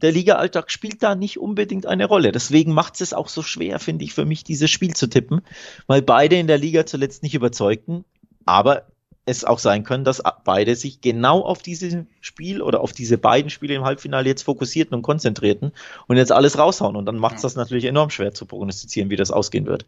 [0.01, 2.33] der Liga-Alltag spielt da nicht unbedingt eine Rolle.
[2.33, 5.41] Deswegen macht es auch so schwer, finde ich, für mich, dieses Spiel zu tippen,
[5.87, 8.03] weil beide in der Liga zuletzt nicht überzeugten,
[8.43, 8.85] aber
[9.25, 13.49] es auch sein können, dass beide sich genau auf dieses Spiel oder auf diese beiden
[13.49, 15.71] Spiele im Halbfinale jetzt fokussierten und konzentrierten
[16.07, 16.95] und jetzt alles raushauen.
[16.95, 19.85] Und dann macht es das natürlich enorm schwer zu prognostizieren, wie das ausgehen wird.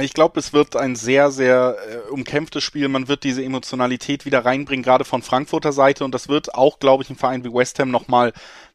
[0.00, 2.88] Ich glaube, es wird ein sehr, sehr äh, umkämpftes Spiel.
[2.88, 6.06] Man wird diese Emotionalität wieder reinbringen, gerade von Frankfurter Seite.
[6.06, 8.32] Und das wird auch, glaube ich, ein Verein wie West Ham nochmal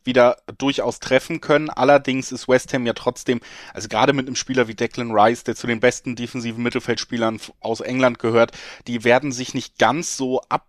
[0.07, 1.69] wieder durchaus treffen können.
[1.69, 3.39] Allerdings ist West Ham ja trotzdem,
[3.75, 7.81] also gerade mit einem Spieler wie Declan Rice, der zu den besten defensiven Mittelfeldspielern aus
[7.81, 8.53] England gehört,
[8.87, 10.65] die werden sich nicht ganz so ab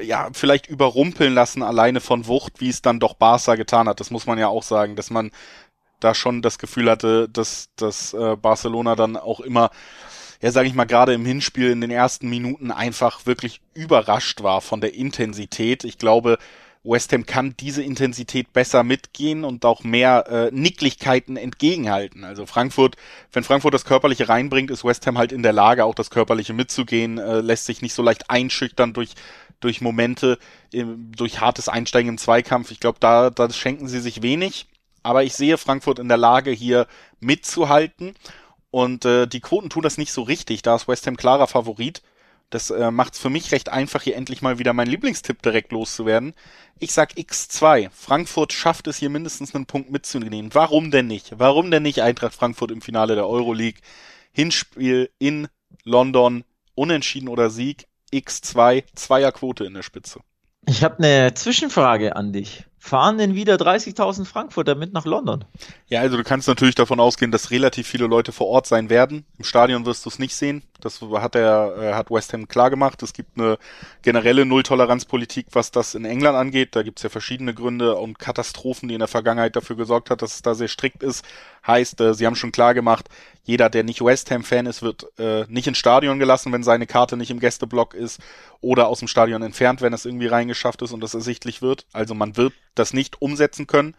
[0.00, 4.00] ja, vielleicht überrumpeln lassen alleine von Wucht, wie es dann doch Barca getan hat.
[4.00, 5.30] Das muss man ja auch sagen, dass man
[6.00, 9.70] da schon das Gefühl hatte, dass, dass äh, Barcelona dann auch immer,
[10.40, 14.60] ja, sage ich mal, gerade im Hinspiel in den ersten Minuten einfach wirklich überrascht war
[14.60, 15.84] von der Intensität.
[15.84, 16.38] Ich glaube,
[16.82, 22.24] West Ham kann diese Intensität besser mitgehen und auch mehr äh, Nicklichkeiten entgegenhalten.
[22.24, 22.96] Also Frankfurt,
[23.32, 26.54] wenn Frankfurt das Körperliche reinbringt, ist West Ham halt in der Lage, auch das Körperliche
[26.54, 29.14] mitzugehen, äh, lässt sich nicht so leicht einschüchtern durch
[29.60, 30.38] durch Momente,
[30.72, 32.70] im, durch hartes Einsteigen im Zweikampf.
[32.70, 34.66] Ich glaube, da, da schenken sie sich wenig.
[35.02, 36.86] Aber ich sehe Frankfurt in der Lage, hier
[37.20, 38.14] mitzuhalten.
[38.70, 40.62] Und äh, die Quoten tun das nicht so richtig.
[40.62, 42.02] Da ist West Ham klarer Favorit.
[42.50, 45.70] Das äh, macht es für mich recht einfach, hier endlich mal wieder meinen Lieblingstipp direkt
[45.72, 46.34] loszuwerden.
[46.80, 47.90] Ich sag X2.
[47.90, 50.50] Frankfurt schafft es hier mindestens einen Punkt mitzunehmen.
[50.52, 51.34] Warum denn nicht?
[51.38, 53.80] Warum denn nicht Eintracht Frankfurt im Finale der Euroleague?
[54.32, 55.48] Hinspiel in
[55.84, 60.20] London, Unentschieden oder Sieg, X2, Zweierquote in der Spitze.
[60.66, 62.64] Ich habe eine Zwischenfrage an dich.
[62.82, 65.44] Fahren denn wieder 30.000 Frankfurter mit nach London?
[65.88, 69.26] Ja, also du kannst natürlich davon ausgehen, dass relativ viele Leute vor Ort sein werden.
[69.36, 70.62] Im Stadion wirst du es nicht sehen.
[70.80, 73.02] Das hat er, äh, hat West Ham klar gemacht.
[73.02, 73.58] Es gibt eine
[74.00, 76.74] generelle Nulltoleranzpolitik, was das in England angeht.
[76.74, 80.36] Da gibt's ja verschiedene Gründe und Katastrophen, die in der Vergangenheit dafür gesorgt hat, dass
[80.36, 81.22] es da sehr strikt ist.
[81.66, 83.10] Heißt, äh, sie haben schon klar gemacht,
[83.44, 87.16] jeder, der nicht West Ham-Fan ist, wird äh, nicht ins Stadion gelassen, wenn seine Karte
[87.16, 88.20] nicht im Gästeblock ist
[88.60, 91.86] oder aus dem Stadion entfernt, wenn es irgendwie reingeschafft ist und das ersichtlich wird.
[91.92, 93.94] Also man wird das nicht umsetzen können.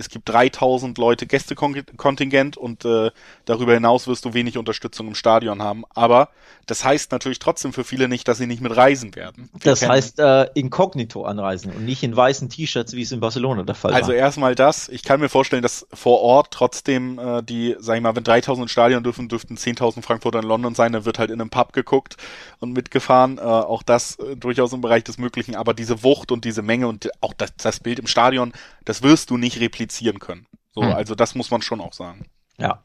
[0.00, 3.10] Es gibt 3000 Leute Gästekontingent und äh,
[3.44, 5.84] darüber hinaus wirst du wenig Unterstützung im Stadion haben.
[5.94, 6.30] Aber
[6.64, 9.50] das heißt natürlich trotzdem für viele nicht, dass sie nicht mit reisen werden.
[9.52, 13.62] Wir das heißt äh, inkognito anreisen und nicht in weißen T-Shirts, wie es in Barcelona
[13.62, 14.14] der Fall also war.
[14.14, 14.88] Also erstmal das.
[14.88, 18.70] Ich kann mir vorstellen, dass vor Ort trotzdem äh, die, sag ich mal, wenn 3000
[18.70, 20.94] Stadion dürfen, dürften 10.000 Frankfurter in London sein.
[20.94, 22.16] Da wird halt in einem Pub geguckt
[22.58, 23.36] und mitgefahren.
[23.36, 25.56] Äh, auch das äh, durchaus im Bereich des Möglichen.
[25.56, 28.54] Aber diese Wucht und diese Menge und auch das, das Bild im Stadion,
[28.86, 30.46] das wirst du nicht replizieren kommunizieren können.
[30.72, 30.92] So, hm.
[30.92, 32.26] also das muss man schon auch sagen.
[32.58, 32.82] Ja.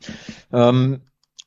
[0.51, 1.01] Ähm,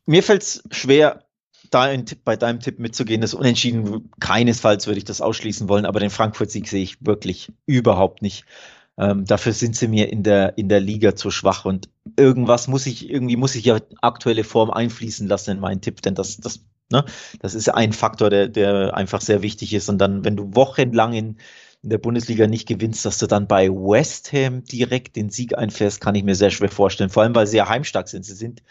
[0.06, 1.24] mir fällt es schwer,
[1.70, 3.20] dein Tipp, bei deinem Tipp mitzugehen.
[3.20, 8.22] Das Unentschieden, keinesfalls würde ich das ausschließen wollen, aber den Frankfurt-Sieg sehe ich wirklich überhaupt
[8.22, 8.44] nicht.
[8.96, 12.86] Ähm, dafür sind sie mir in der, in der Liga zu schwach und irgendwas muss
[12.86, 16.64] ich, irgendwie muss ich ja aktuelle Form einfließen lassen in meinen Tipp, denn das, das,
[16.90, 17.04] ne,
[17.40, 19.88] das ist ein Faktor, der, der einfach sehr wichtig ist.
[19.88, 21.36] Und dann, wenn du wochenlang in
[21.82, 26.00] in der Bundesliga nicht gewinnst, dass du dann bei West Ham direkt den Sieg einfährst,
[26.00, 27.10] kann ich mir sehr schwer vorstellen.
[27.10, 28.24] Vor allem, weil sie ja heimstark sind.
[28.24, 28.62] Sie sind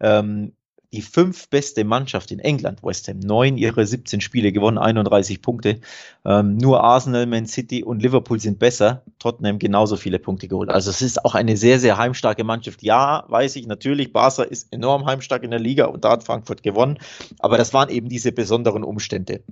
[0.00, 0.52] ähm,
[0.92, 3.20] die fünf beste Mannschaft in England, West Ham.
[3.20, 5.80] Neun ihre 17 Spiele gewonnen, 31 Punkte.
[6.24, 9.04] Ähm, nur Arsenal, Man City und Liverpool sind besser.
[9.18, 10.70] Tottenham genauso viele Punkte geholt.
[10.70, 12.82] Also es ist auch eine sehr, sehr heimstarke Mannschaft.
[12.82, 16.62] Ja, weiß ich natürlich, Barca ist enorm heimstark in der Liga und da hat Frankfurt
[16.62, 16.98] gewonnen.
[17.38, 19.44] Aber das waren eben diese besonderen Umstände.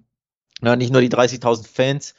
[0.63, 2.15] Ja, nicht nur die 30.000 Fans,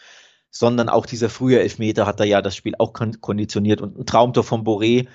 [0.56, 4.46] sondern auch dieser frühe Elfmeter hat er ja das Spiel auch konditioniert und ein Traumtor
[4.46, 5.06] von Boré,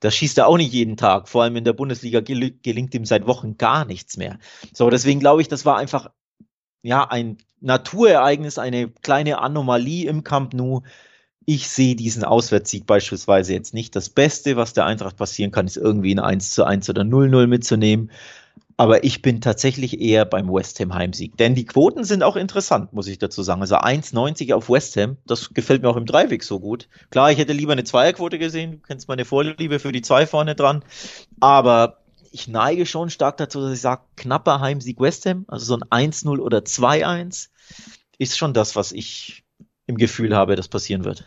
[0.00, 1.28] das schießt er auch nicht jeden Tag.
[1.28, 4.40] Vor allem in der Bundesliga gel gelingt ihm seit Wochen gar nichts mehr.
[4.72, 6.10] So, deswegen glaube ich, das war einfach
[6.82, 10.82] ja ein Naturereignis, eine kleine Anomalie im Camp Nou.
[11.44, 13.94] Ich sehe diesen Auswärtssieg beispielsweise jetzt nicht.
[13.94, 17.46] Das Beste, was der Eintracht passieren kann, ist irgendwie ein 1 zu 1 oder 0-0
[17.46, 18.10] mitzunehmen.
[18.78, 21.36] Aber ich bin tatsächlich eher beim West Ham Heimsieg.
[21.38, 23.62] Denn die Quoten sind auch interessant, muss ich dazu sagen.
[23.62, 26.88] Also 1,90 auf West Ham, das gefällt mir auch im Dreiweg so gut.
[27.10, 28.72] Klar, ich hätte lieber eine Zweierquote gesehen.
[28.72, 30.84] Du kennst meine Vorliebe für die zwei vorne dran.
[31.40, 35.78] Aber ich neige schon stark dazu, dass ich sage, knapper Heimsieg West Ham, also so
[35.90, 37.48] ein 1-0 oder 2-1,
[38.18, 39.44] ist schon das, was ich
[39.86, 41.24] im Gefühl habe, dass passieren wird.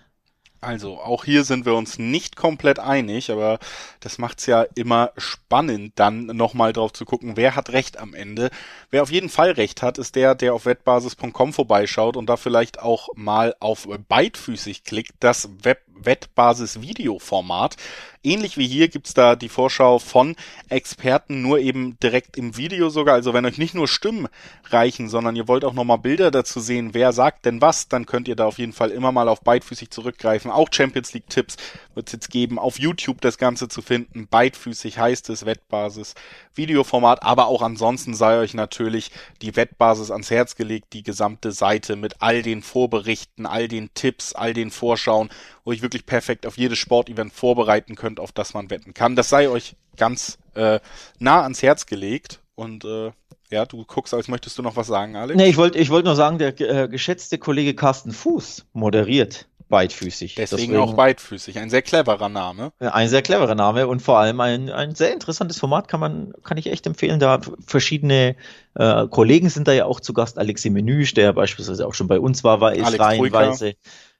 [0.62, 3.60] Also, auch hier sind wir uns nicht komplett einig, aber
[4.02, 8.50] das macht's ja immer spannend, dann nochmal drauf zu gucken, wer hat Recht am Ende.
[8.91, 12.80] Wer auf jeden Fall Recht hat, ist der, der auf wettbasis.com vorbeischaut und da vielleicht
[12.82, 17.76] auch mal auf beidfüßig klickt, das Web Wettbasis-Videoformat.
[18.22, 20.36] Ähnlich wie hier gibt's da die Vorschau von
[20.68, 23.16] Experten, nur eben direkt im Video sogar.
[23.16, 24.28] Also wenn euch nicht nur Stimmen
[24.66, 28.28] reichen, sondern ihr wollt auch nochmal Bilder dazu sehen, wer sagt denn was, dann könnt
[28.28, 30.52] ihr da auf jeden Fall immer mal auf beidfüßig zurückgreifen.
[30.52, 31.56] Auch Champions League Tipps
[31.96, 32.60] wird's jetzt geben.
[32.60, 34.28] Auf YouTube das Ganze zu finden.
[34.28, 36.16] Beidfüßig heißt es Wettbasis
[36.56, 37.24] Videoformat.
[37.24, 40.92] Aber auch ansonsten sei euch natürlich die Wettbasis ans Herz gelegt.
[40.92, 45.30] Die gesamte Seite mit all den Vorberichten, all den Tipps, all den Vorschauen,
[45.69, 49.15] wo ich wirklich perfekt auf jedes Sportevent vorbereiten könnt, auf das man wetten kann.
[49.15, 50.79] Das sei euch ganz äh,
[51.19, 53.12] nah ans Herz gelegt und äh,
[53.51, 55.38] ja, du guckst, als möchtest du noch was sagen, Alex?
[55.38, 60.34] Nee, ich wollte ich wollte nur sagen, der äh, geschätzte Kollege Carsten Fuß moderiert beidfüßig.
[60.34, 61.60] Deswegen, Deswegen, auch beidfüßig.
[61.60, 62.71] Ein sehr cleverer Name.
[62.79, 66.58] Ein sehr cleverer Name und vor allem ein, ein sehr interessantes Format kann man, kann
[66.58, 67.19] ich echt empfehlen.
[67.19, 68.36] Da verschiedene
[68.73, 70.39] äh, Kollegen sind da ja auch zu Gast.
[70.39, 73.75] Alexi Menüsch, der beispielsweise auch schon bei uns war, war ist reihenweise.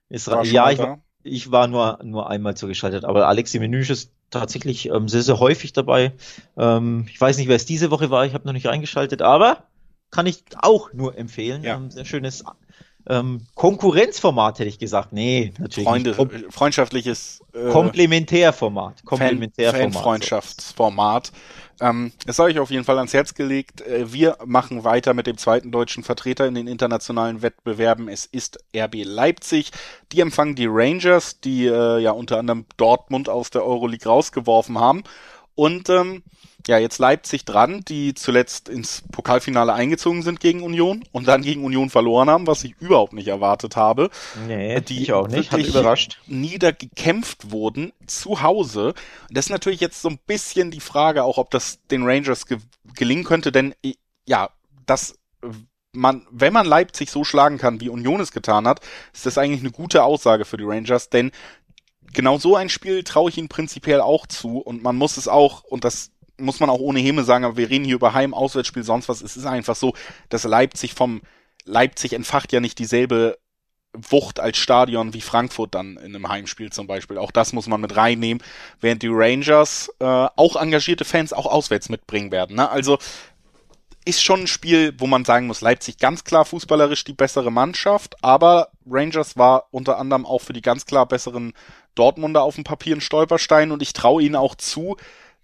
[0.10, 4.90] Ist, ja, ich, war, ich war nur, nur einmal zugeschaltet, aber Alexi Menüsch ist tatsächlich
[4.90, 6.14] ähm, sehr, sehr häufig dabei.
[6.58, 9.64] Ähm, ich weiß nicht, wer es diese Woche war, ich habe noch nicht reingeschaltet, aber
[10.12, 11.64] kann ich auch nur empfehlen.
[11.64, 11.76] Ja.
[11.76, 12.44] Ähm, sehr schönes
[13.10, 15.14] ähm, Konkurrenzformat, hätte ich gesagt.
[15.14, 15.88] Nee, natürlich.
[15.90, 16.54] Freunde, nicht.
[16.54, 19.04] freundschaftliches äh, Komplementärformat.
[19.04, 19.82] Komplementärformat.
[19.82, 21.32] Fan, Fanfreundschaftsformat.
[21.82, 23.82] Ähm, es sei euch auf jeden Fall ans Herz gelegt.
[23.82, 28.10] Äh, wir machen weiter mit dem zweiten deutschen Vertreter in den internationalen Wettbewerben.
[28.10, 29.72] Es ist RB Leipzig.
[30.12, 35.04] Die empfangen die Rangers, die äh, ja unter anderem Dortmund aus der Euroleague rausgeworfen haben.
[35.60, 36.24] Und ähm,
[36.68, 41.66] ja, jetzt Leipzig dran, die zuletzt ins Pokalfinale eingezogen sind gegen Union und dann gegen
[41.66, 44.10] Union verloren haben, was ich überhaupt nicht erwartet habe.
[44.48, 46.18] Nee, die ich auch nicht, hat überrascht.
[46.28, 48.94] Niedergekämpft wurden zu Hause.
[49.32, 52.60] Das ist natürlich jetzt so ein bisschen die Frage auch, ob das den Rangers ge
[52.96, 53.76] gelingen könnte, denn
[54.26, 54.52] ja,
[54.86, 55.16] das
[55.92, 58.82] man, wenn man Leipzig so schlagen kann, wie Union es getan hat,
[59.14, 61.32] ist das eigentlich eine gute Aussage für die Rangers, denn
[62.14, 65.64] genau so ein Spiel traue ich ihnen prinzipiell auch zu und man muss es auch,
[65.64, 68.84] und das muss man auch ohne Häme sagen, aber wir reden hier über Heim, Auswärtsspiel,
[68.84, 69.22] sonst was.
[69.22, 69.94] Es ist einfach so,
[70.30, 71.22] dass Leipzig vom
[71.66, 73.38] Leipzig entfacht ja nicht dieselbe
[73.94, 77.18] Wucht als Stadion wie Frankfurt dann in einem Heimspiel zum Beispiel.
[77.18, 78.44] Auch das muss man mit reinnehmen,
[78.80, 82.56] während die Rangers äh, auch engagierte Fans auch auswärts mitbringen werden.
[82.56, 82.70] Ne?
[82.70, 83.00] Also
[84.10, 88.24] ist schon ein Spiel, wo man sagen muss, Leipzig ganz klar fußballerisch die bessere Mannschaft,
[88.24, 91.54] aber Rangers war unter anderem auch für die ganz klar besseren
[91.96, 94.98] Dortmunder auf dem Papier ein Stolperstein und ich traue ihnen auch zu,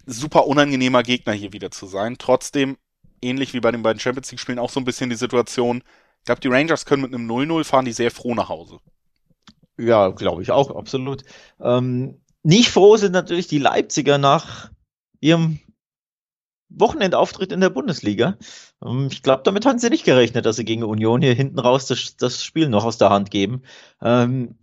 [0.05, 2.17] super unangenehmer Gegner hier wieder zu sein.
[2.17, 2.77] Trotzdem,
[3.21, 5.83] ähnlich wie bei den beiden Champions League Spielen, auch so ein bisschen die Situation,
[6.19, 8.79] ich glaube, die Rangers können mit einem 0-0 fahren, die sehr froh nach Hause.
[9.77, 11.23] Ja, glaube ich auch, absolut.
[11.61, 14.71] Ähm, nicht froh sind natürlich die Leipziger nach
[15.19, 15.59] ihrem
[16.69, 18.37] Wochenendauftritt in der Bundesliga.
[18.83, 21.87] Ähm, ich glaube, damit hatten sie nicht gerechnet, dass sie gegen Union hier hinten raus
[21.87, 23.63] das, das Spiel noch aus der Hand geben.
[24.01, 24.57] Ähm,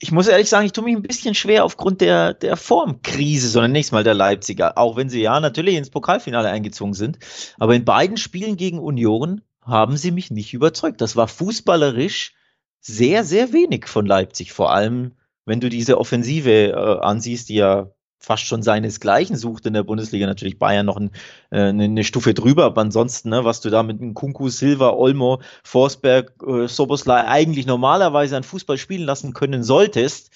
[0.00, 3.72] ich muss ehrlich sagen, ich tue mich ein bisschen schwer aufgrund der, der Formkrise, sondern
[3.72, 4.78] nächstes Mal der Leipziger.
[4.78, 7.18] Auch wenn sie ja natürlich ins Pokalfinale eingezogen sind.
[7.58, 11.00] Aber in beiden Spielen gegen Union haben sie mich nicht überzeugt.
[11.00, 12.34] Das war fußballerisch
[12.80, 14.52] sehr, sehr wenig von Leipzig.
[14.52, 19.72] Vor allem, wenn du diese Offensive äh, ansiehst, die ja fast schon seinesgleichen sucht in
[19.72, 20.26] der Bundesliga.
[20.26, 21.10] Natürlich Bayern noch ein,
[21.50, 26.32] äh, eine Stufe drüber, aber ansonsten, ne, was du da mit Kunku, Silva, Olmo, Forsberg,
[26.46, 30.30] äh, Soboslai eigentlich normalerweise an Fußball spielen lassen können solltest.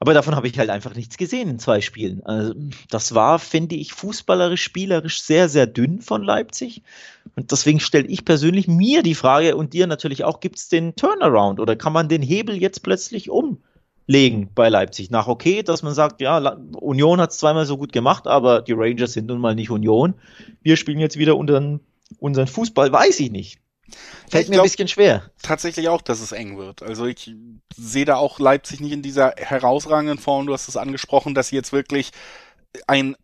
[0.00, 2.22] Aber davon habe ich halt einfach nichts gesehen in zwei Spielen.
[2.26, 2.52] Also,
[2.90, 6.82] das war, finde ich, fußballerisch, spielerisch sehr, sehr dünn von Leipzig.
[7.36, 10.94] Und deswegen stelle ich persönlich mir die Frage und dir natürlich auch, gibt es den
[10.94, 13.30] Turnaround oder kann man den Hebel jetzt plötzlich
[14.06, 15.10] umlegen bei Leipzig?
[15.10, 16.38] Nach okay, dass man sagt, ja,
[16.80, 20.14] Union hat es zweimal so gut gemacht, aber die Rangers sind nun mal nicht Union.
[20.62, 21.80] Wir spielen jetzt wieder unseren,
[22.18, 23.58] unseren Fußball, weiß ich nicht.
[24.30, 25.30] Fällt ich mir ein bisschen schwer.
[25.42, 26.82] Tatsächlich auch, dass es eng wird.
[26.82, 27.34] Also ich
[27.76, 30.46] sehe da auch Leipzig nicht in dieser herausragenden Form.
[30.46, 32.10] Du hast es angesprochen, dass sie jetzt wirklich
[32.86, 33.14] ein,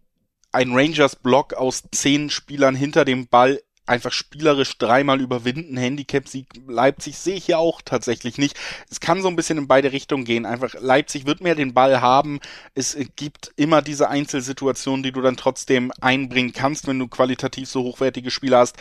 [0.53, 5.77] ein Rangers-Block aus zehn Spielern hinter dem Ball einfach spielerisch dreimal überwinden.
[5.77, 8.57] Handicap-Sieg Leipzig sehe ich ja auch tatsächlich nicht.
[8.91, 10.47] Es kann so ein bisschen in beide Richtungen gehen.
[10.47, 12.41] Einfach Leipzig wird mehr den Ball haben.
[12.75, 17.83] Es gibt immer diese Einzelsituationen, die du dann trotzdem einbringen kannst, wenn du qualitativ so
[17.83, 18.77] hochwertige Spieler hast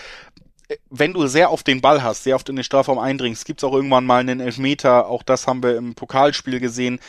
[0.90, 3.74] wenn du sehr oft den Ball hast, sehr oft in den Strafraum eindringst, gibt's auch
[3.74, 5.08] irgendwann mal einen Elfmeter.
[5.08, 7.00] Auch das haben wir im Pokalspiel gesehen.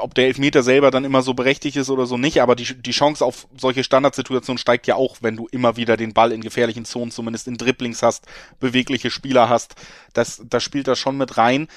[0.00, 2.90] Ob der Elfmeter selber dann immer so berechtigt ist oder so nicht, aber die, die
[2.90, 6.84] Chance auf solche Standardsituationen steigt ja auch, wenn du immer wieder den Ball in gefährlichen
[6.84, 8.26] Zonen, zumindest in Dribblings hast,
[8.60, 9.74] bewegliche Spieler hast.
[10.12, 11.68] Das, das spielt da schon mit rein.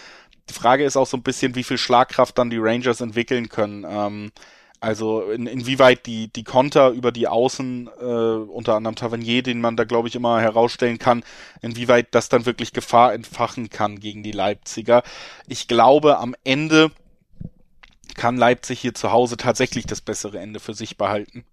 [0.49, 3.85] Die Frage ist auch so ein bisschen, wie viel Schlagkraft dann die Rangers entwickeln können.
[3.88, 4.31] Ähm,
[4.81, 9.75] also in, inwieweit die, die Konter über die Außen, äh, unter anderem Tavernier, den man
[9.75, 11.23] da glaube ich immer herausstellen kann,
[11.62, 15.03] inwieweit das dann wirklich Gefahr entfachen kann gegen die Leipziger.
[15.47, 16.91] Ich glaube, am Ende
[18.19, 21.45] kann Leipzig hier zu Hause tatsächlich das bessere Ende für sich behalten.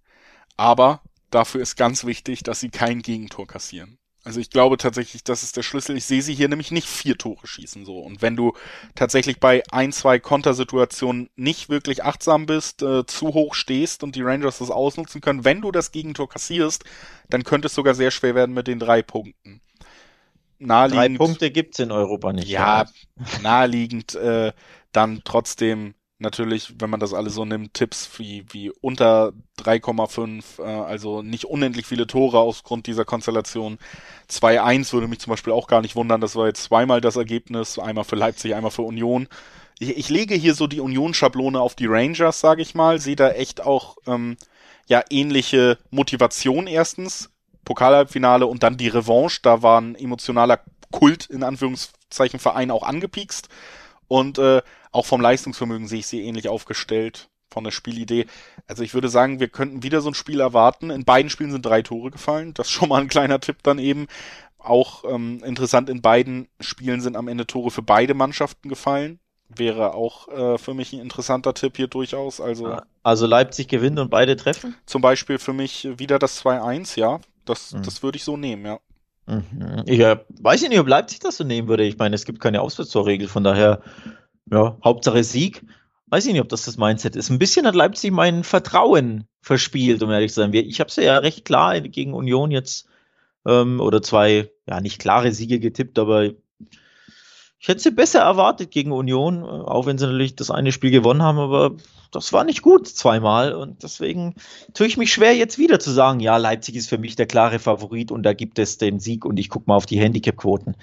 [0.57, 1.01] Aber
[1.31, 3.97] dafür ist ganz wichtig, dass sie kein Gegentor kassieren.
[4.25, 5.95] Also ich glaube tatsächlich, das ist der Schlüssel.
[5.95, 7.99] Ich sehe sie hier nämlich nicht vier Tore schießen so.
[7.99, 8.51] Und wenn du
[8.95, 14.21] tatsächlich bei ein, zwei Kontersituationen nicht wirklich achtsam bist, äh, zu hoch stehst und die
[14.21, 16.83] Rangers das ausnutzen können, wenn du das Gegentor kassierst,
[17.29, 19.61] dann könnte es sogar sehr schwer werden mit den drei Punkten.
[20.59, 22.49] Naheliegend, drei Punkte gibt's in Europa nicht.
[22.49, 22.87] Ja,
[23.41, 24.51] naheliegend äh,
[24.91, 30.63] dann trotzdem natürlich, wenn man das alles so nimmt, Tipps wie, wie unter 3,5, äh,
[30.63, 33.77] also nicht unendlich viele Tore aufgrund dieser Konstellation.
[34.29, 37.79] 2-1 würde mich zum Beispiel auch gar nicht wundern, das war jetzt zweimal das Ergebnis,
[37.79, 39.27] einmal für Leipzig, einmal für Union.
[39.79, 43.29] Ich, ich lege hier so die Union-Schablone auf die Rangers, sage ich mal, sehe da
[43.29, 44.37] echt auch ähm,
[44.87, 47.29] ja ähnliche Motivation erstens,
[47.65, 53.49] Pokalhalbfinale und dann die Revanche, da war ein emotionaler Kult in Anführungszeichen Verein auch angepiekst.
[54.07, 58.25] Und äh, auch vom Leistungsvermögen sehe ich sie ähnlich aufgestellt von der Spielidee.
[58.67, 60.89] Also ich würde sagen, wir könnten wieder so ein Spiel erwarten.
[60.89, 62.53] In beiden Spielen sind drei Tore gefallen.
[62.53, 64.07] Das ist schon mal ein kleiner Tipp dann eben.
[64.59, 69.19] Auch ähm, interessant, in beiden Spielen sind am Ende Tore für beide Mannschaften gefallen.
[69.49, 72.41] Wäre auch äh, für mich ein interessanter Tipp hier durchaus.
[72.41, 74.75] Also, ah, also Leipzig gewinnt und beide treffen?
[74.85, 77.21] Zum Beispiel für mich wieder das 2-1, ja.
[77.45, 77.83] Das, mhm.
[77.83, 78.79] das würde ich so nehmen, ja.
[79.27, 79.83] Mhm.
[79.85, 81.83] Ich äh, weiß nicht, ob Leipzig das so nehmen würde.
[81.83, 83.81] Ich meine, es gibt keine Auswärtstorregel, von daher,
[84.49, 85.65] ja, Hauptsache Sieg.
[86.07, 87.29] Weiß ich nicht, ob das das Mindset ist.
[87.29, 90.53] Ein bisschen hat Leipzig mein Vertrauen verspielt, um ehrlich zu sein.
[90.53, 92.87] Ich habe sie ja recht klar gegen Union jetzt
[93.45, 96.31] ähm, oder zwei, ja, nicht klare Siege getippt, aber
[97.59, 100.91] ich hätte sie besser erwartet gegen Union, äh, auch wenn sie natürlich das eine Spiel
[100.91, 101.75] gewonnen haben, aber
[102.11, 104.35] das war nicht gut zweimal und deswegen
[104.73, 107.59] tue ich mich schwer jetzt wieder zu sagen, ja, Leipzig ist für mich der klare
[107.59, 110.75] Favorit und da gibt es den Sieg und ich gucke mal auf die Handicap-Quoten.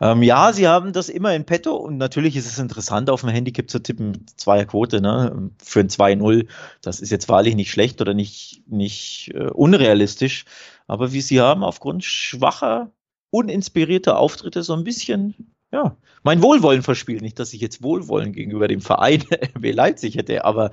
[0.00, 3.30] Ähm, ja, sie haben das immer in petto und natürlich ist es interessant, auf ein
[3.30, 6.46] Handicap zu tippen, Zweierquote, ne, für ein 2-0,
[6.82, 10.44] das ist jetzt wahrlich nicht schlecht oder nicht, nicht äh, unrealistisch,
[10.86, 12.92] aber wie sie haben aufgrund schwacher
[13.30, 17.22] uninspirierter Auftritte so ein bisschen ja, mein Wohlwollen verspielt.
[17.22, 19.24] Nicht, dass ich jetzt Wohlwollen gegenüber dem Verein
[19.58, 20.70] wie Leipzig hätte, aber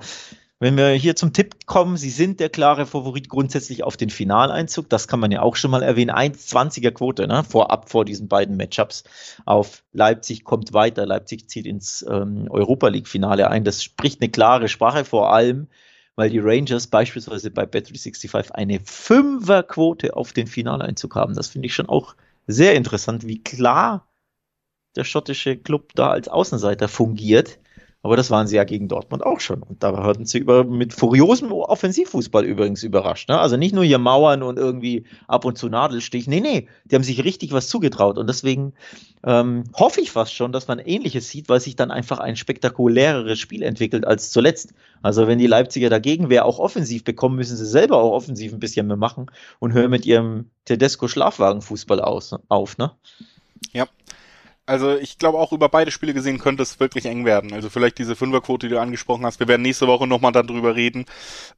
[0.60, 4.88] wenn wir hier zum Tipp kommen, sie sind der klare Favorit grundsätzlich auf den Finaleinzug.
[4.88, 6.10] Das kann man ja auch schon mal erwähnen.
[6.10, 7.44] 1,20er Quote, ne?
[7.44, 9.04] Vorab vor diesen beiden Matchups
[9.44, 11.06] auf Leipzig kommt weiter.
[11.06, 13.62] Leipzig zieht ins ähm, Europa League-Finale ein.
[13.62, 15.68] Das spricht eine klare Sprache, vor allem,
[16.16, 21.34] weil die Rangers beispielsweise bei Bet365 eine Fünferquote auf den Finaleinzug haben.
[21.34, 22.16] Das finde ich schon auch
[22.48, 24.08] sehr interessant, wie klar
[24.98, 27.58] der schottische Club da als Außenseiter fungiert.
[28.00, 29.60] Aber das waren sie ja gegen Dortmund auch schon.
[29.60, 33.28] Und da hatten sie über, mit furiosem Offensivfußball übrigens überrascht.
[33.28, 33.38] Ne?
[33.38, 36.28] Also nicht nur hier Mauern und irgendwie ab und zu Nadelstich.
[36.28, 38.16] Nee, nee, die haben sich richtig was zugetraut.
[38.16, 38.72] Und deswegen
[39.24, 43.40] ähm, hoffe ich fast schon, dass man Ähnliches sieht, weil sich dann einfach ein spektakuläreres
[43.40, 44.74] Spiel entwickelt als zuletzt.
[45.02, 48.60] Also wenn die Leipziger dagegen wäre, auch offensiv bekommen, müssen sie selber auch offensiv ein
[48.60, 49.26] bisschen mehr machen
[49.58, 52.78] und hören mit ihrem Tedesco-Schlafwagenfußball auf.
[52.78, 52.92] Ne?
[53.72, 53.86] Ja,
[54.68, 57.54] also ich glaube auch über beide Spiele gesehen könnte es wirklich eng werden.
[57.54, 59.40] Also vielleicht diese Fünferquote, die du angesprochen hast.
[59.40, 61.06] Wir werden nächste Woche nochmal darüber reden.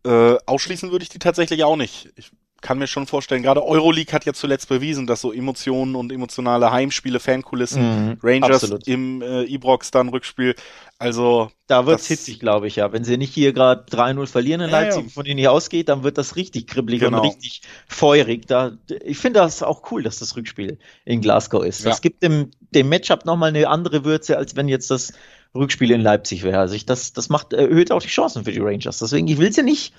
[0.04, 2.10] Äh, ausschließen würde ich die tatsächlich auch nicht.
[2.14, 2.30] Ich
[2.60, 6.70] kann mir schon vorstellen, gerade Euroleague hat ja zuletzt bewiesen, dass so Emotionen und emotionale
[6.70, 8.86] Heimspiele, Fankulissen, mhm, Rangers absolut.
[8.86, 10.54] im äh, Ibrox dann Rückspiel,
[10.98, 12.92] also da wird's hitzig, glaube ich, ja.
[12.92, 15.08] Wenn sie nicht hier gerade 3-0 verlieren in Leipzig, ja.
[15.08, 17.22] von denen nicht ausgeht, dann wird das richtig kribbelig genau.
[17.22, 18.46] und richtig feurig.
[18.46, 18.72] Da,
[19.04, 21.84] ich finde das auch cool, dass das Rückspiel in Glasgow ist.
[21.84, 21.90] Ja.
[21.90, 25.12] Das gibt dem, dem Matchup nochmal eine andere Würze, als wenn jetzt das
[25.54, 26.58] Rückspiel in Leipzig wäre.
[26.58, 28.98] Also ich, das, das macht, erhöht auch die Chancen für die Rangers.
[28.98, 29.92] Deswegen, ich will sie nicht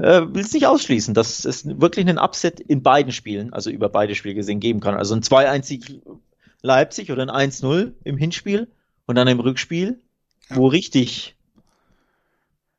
[0.00, 3.88] äh, will es nicht ausschließen, dass es wirklich einen Upset in beiden Spielen, also über
[3.88, 4.94] beide Spiele gesehen, geben kann.
[4.94, 6.00] Also ein 2-1
[6.62, 8.68] Leipzig oder ein 1-0 im Hinspiel
[9.06, 10.00] und dann im Rückspiel,
[10.48, 10.56] ja.
[10.56, 11.36] wo richtig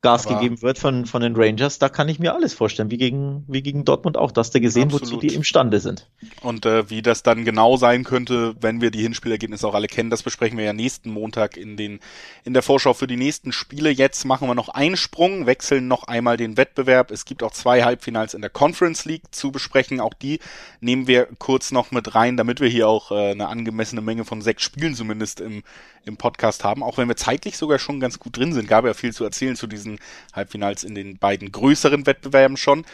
[0.02, 2.98] Gas Aber gegeben wird von, von den Rangers, da kann ich mir alles vorstellen, wie
[2.98, 5.12] gegen, wie gegen Dortmund auch, dass der gesehen, absolut.
[5.12, 6.08] wozu die imstande sind.
[6.40, 10.10] Und äh, wie das dann genau sein könnte, wenn wir die Hinspielergebnisse auch alle kennen,
[10.10, 12.00] das besprechen wir ja nächsten Montag in den
[12.42, 13.90] in der Vorschau für die nächsten Spiele.
[13.90, 17.12] Jetzt machen wir noch einen Sprung, wechseln noch einmal den Wettbewerb.
[17.12, 20.00] Es gibt auch zwei Halbfinals in der Conference League zu besprechen.
[20.00, 20.40] Auch die
[20.80, 24.42] nehmen wir kurz noch mit rein, damit wir hier auch äh, eine angemessene Menge von
[24.42, 25.62] sechs Spielen zumindest im,
[26.04, 26.82] im Podcast haben.
[26.82, 29.54] Auch wenn wir zeitlich sogar schon ganz gut drin sind, gab ja viel zu erzählen
[29.54, 29.91] zu diesen
[30.32, 32.84] Halbfinals in den beiden größeren Wettbewerben schon.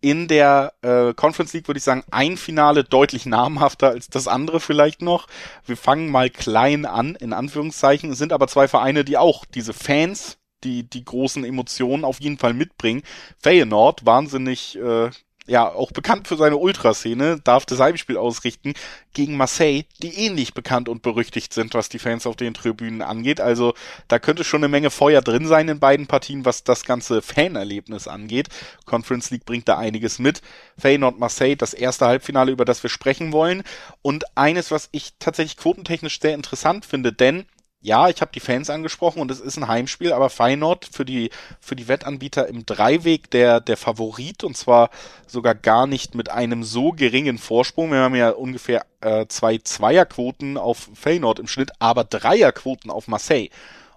[0.00, 4.60] In der äh, Conference League würde ich sagen, ein Finale deutlich namhafter als das andere
[4.60, 5.26] vielleicht noch.
[5.66, 9.72] Wir fangen mal klein an, in Anführungszeichen, es sind aber zwei Vereine, die auch diese
[9.72, 13.02] Fans, die die großen Emotionen auf jeden Fall mitbringen.
[13.42, 15.10] Feyenoord, wahnsinnig äh,
[15.48, 18.74] ja auch bekannt für seine Ultraszene, darf das Heimspiel ausrichten
[19.12, 23.40] gegen Marseille, die ähnlich bekannt und berüchtigt sind, was die Fans auf den Tribünen angeht.
[23.40, 23.74] Also
[24.06, 28.06] da könnte schon eine Menge Feuer drin sein in beiden Partien, was das ganze Fanerlebnis
[28.06, 28.48] angeht.
[28.84, 30.42] Conference League bringt da einiges mit.
[30.78, 33.62] Feyenoord Marseille, das erste Halbfinale, über das wir sprechen wollen.
[34.02, 37.46] Und eines, was ich tatsächlich quotentechnisch sehr interessant finde, denn
[37.88, 41.30] ja, ich habe die Fans angesprochen und es ist ein Heimspiel, aber Feyenoord für die
[41.60, 44.90] für die Wettanbieter im Dreiweg der der Favorit und zwar
[45.26, 47.90] sogar gar nicht mit einem so geringen Vorsprung.
[47.90, 53.48] Wir haben ja ungefähr äh, zwei Zweierquoten auf Feyenoord im Schnitt, aber Dreierquoten auf Marseille.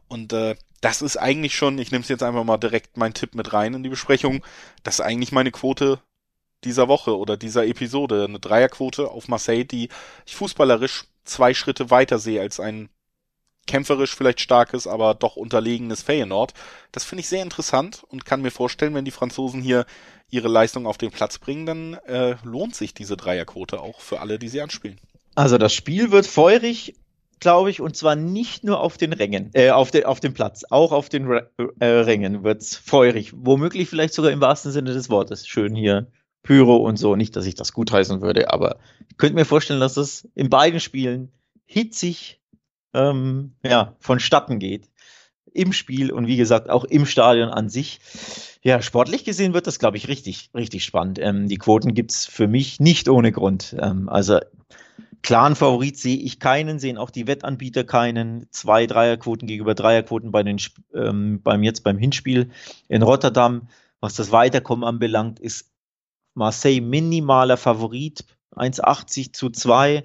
[0.07, 3.35] Und äh, das ist eigentlich schon, ich nehme es jetzt einfach mal direkt meinen Tipp
[3.35, 4.43] mit rein in die Besprechung,
[4.83, 5.99] das ist eigentlich meine Quote
[6.63, 8.25] dieser Woche oder dieser Episode.
[8.25, 9.89] Eine Dreierquote auf Marseille, die
[10.25, 12.89] ich fußballerisch zwei Schritte weiter sehe als ein
[13.68, 16.53] kämpferisch vielleicht starkes, aber doch unterlegenes Feyenoord.
[16.91, 19.86] Das finde ich sehr interessant und kann mir vorstellen, wenn die Franzosen hier
[20.30, 24.39] ihre Leistung auf den Platz bringen, dann äh, lohnt sich diese Dreierquote auch für alle,
[24.39, 24.99] die sie anspielen.
[25.36, 26.95] Also das Spiel wird feurig,
[27.39, 30.64] glaube ich, und zwar nicht nur auf den Rängen, äh, auf, de, auf dem Platz,
[30.70, 33.34] auch auf den äh, Rängen wird's feurig.
[33.36, 35.47] Womöglich vielleicht sogar im wahrsten Sinne des Wortes.
[35.47, 36.07] Schön hier
[36.43, 37.16] Pyro und so.
[37.16, 38.78] Nicht, dass ich das gutheißen würde, aber
[39.09, 41.32] ich könnte mir vorstellen, dass es in beiden Spielen
[41.66, 42.40] hitzig
[42.93, 44.89] ähm, ja, vonstatten geht
[45.53, 47.99] im Spiel und wie gesagt auch im Stadion an sich.
[48.63, 51.19] Ja, sportlich gesehen wird das, glaube ich, richtig, richtig spannend.
[51.19, 53.75] Ähm, die Quoten gibt's für mich nicht ohne Grund.
[53.79, 54.39] Ähm, also
[55.23, 58.47] klaren Favorit sehe ich keinen, sehen auch die Wettanbieter keinen.
[58.51, 60.57] Zwei Dreierquoten gegenüber Dreierquoten bei den,
[60.93, 62.51] ähm, beim jetzt beim Hinspiel
[62.87, 63.67] in Rotterdam.
[63.99, 65.71] Was das Weiterkommen anbelangt, ist
[66.33, 68.25] Marseille minimaler Favorit,
[68.55, 70.03] 1,80 zu 2.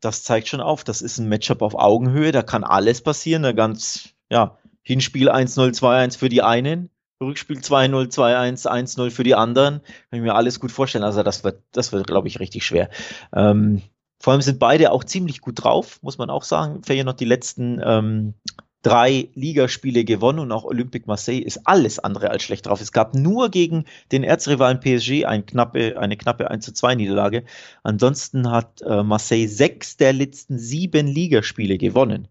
[0.00, 3.52] das zeigt schon auf, das ist ein Matchup auf Augenhöhe, da kann alles passieren, da
[3.52, 6.90] ganz, ja, Hinspiel 1-0, 2-1 für die einen,
[7.22, 9.80] Rückspiel 2-0, 2-1, 1-0 für die anderen.
[9.82, 11.04] Kann ich mir alles gut vorstellen.
[11.04, 12.88] Also das wird, das wird, glaube ich, richtig schwer.
[13.34, 13.82] Ähm,
[14.18, 16.82] vor allem sind beide auch ziemlich gut drauf, muss man auch sagen.
[17.04, 18.34] noch die letzten ähm,
[18.82, 22.80] drei Ligaspiele gewonnen und auch Olympique Marseille ist alles andere als schlecht drauf.
[22.80, 27.44] Es gab nur gegen den Erzrivalen PSG ein knappe, eine knappe 1 zu 2 Niederlage.
[27.82, 32.28] Ansonsten hat äh, Marseille sechs der letzten sieben Ligaspiele gewonnen.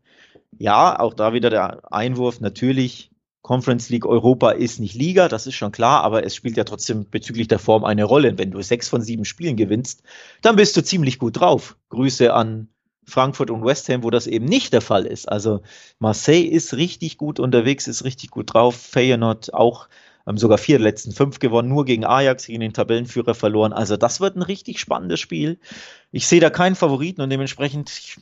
[0.57, 2.41] Ja, auch da wieder der Einwurf.
[2.41, 6.65] Natürlich Conference League Europa ist nicht Liga, das ist schon klar, aber es spielt ja
[6.65, 8.37] trotzdem bezüglich der Form eine Rolle.
[8.37, 10.03] Wenn du sechs von sieben Spielen gewinnst,
[10.41, 11.77] dann bist du ziemlich gut drauf.
[11.89, 12.67] Grüße an
[13.09, 15.27] Frankfurt und West Ham, wo das eben nicht der Fall ist.
[15.27, 15.61] Also
[15.99, 18.75] Marseille ist richtig gut unterwegs, ist richtig gut drauf.
[18.75, 19.87] Feyenoord auch
[20.25, 23.73] haben sogar vier der letzten fünf gewonnen, nur gegen Ajax, gegen den Tabellenführer verloren.
[23.73, 25.59] Also das wird ein richtig spannendes Spiel.
[26.11, 28.17] Ich sehe da keinen Favoriten und dementsprechend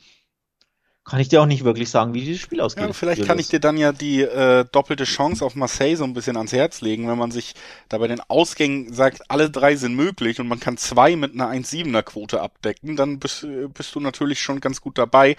[1.08, 2.84] kann ich dir auch nicht wirklich sagen, wie dieses Spiel ausgeht.
[2.84, 6.12] Ja, vielleicht kann ich dir dann ja die äh, doppelte Chance auf Marseille so ein
[6.12, 7.54] bisschen ans Herz legen, wenn man sich
[7.88, 11.50] da bei den Ausgängen sagt, alle drei sind möglich und man kann zwei mit einer
[11.50, 15.36] 1,7er Quote abdecken, dann bist, äh, bist du natürlich schon ganz gut dabei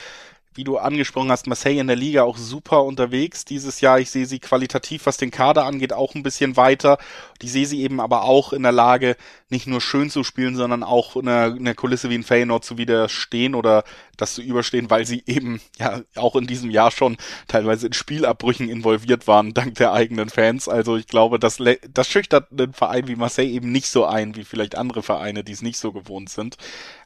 [0.60, 3.98] wie du angesprochen hast, Marseille in der Liga auch super unterwegs dieses Jahr.
[4.02, 6.98] Ich sehe sie qualitativ, was den Kader angeht, auch ein bisschen weiter.
[7.42, 9.16] Ich sehe sie eben aber auch in der Lage,
[9.48, 12.66] nicht nur schön zu spielen, sondern auch in einer, in einer Kulisse wie in Feyenoord
[12.66, 13.86] zu widerstehen oder
[14.18, 17.16] das zu überstehen, weil sie eben ja auch in diesem Jahr schon
[17.48, 20.68] teilweise in Spielabbrüchen involviert waren, dank der eigenen Fans.
[20.68, 24.44] Also ich glaube, das, das schüchtert einen Verein wie Marseille eben nicht so ein, wie
[24.44, 26.58] vielleicht andere Vereine, die es nicht so gewohnt sind.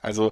[0.01, 0.31] Also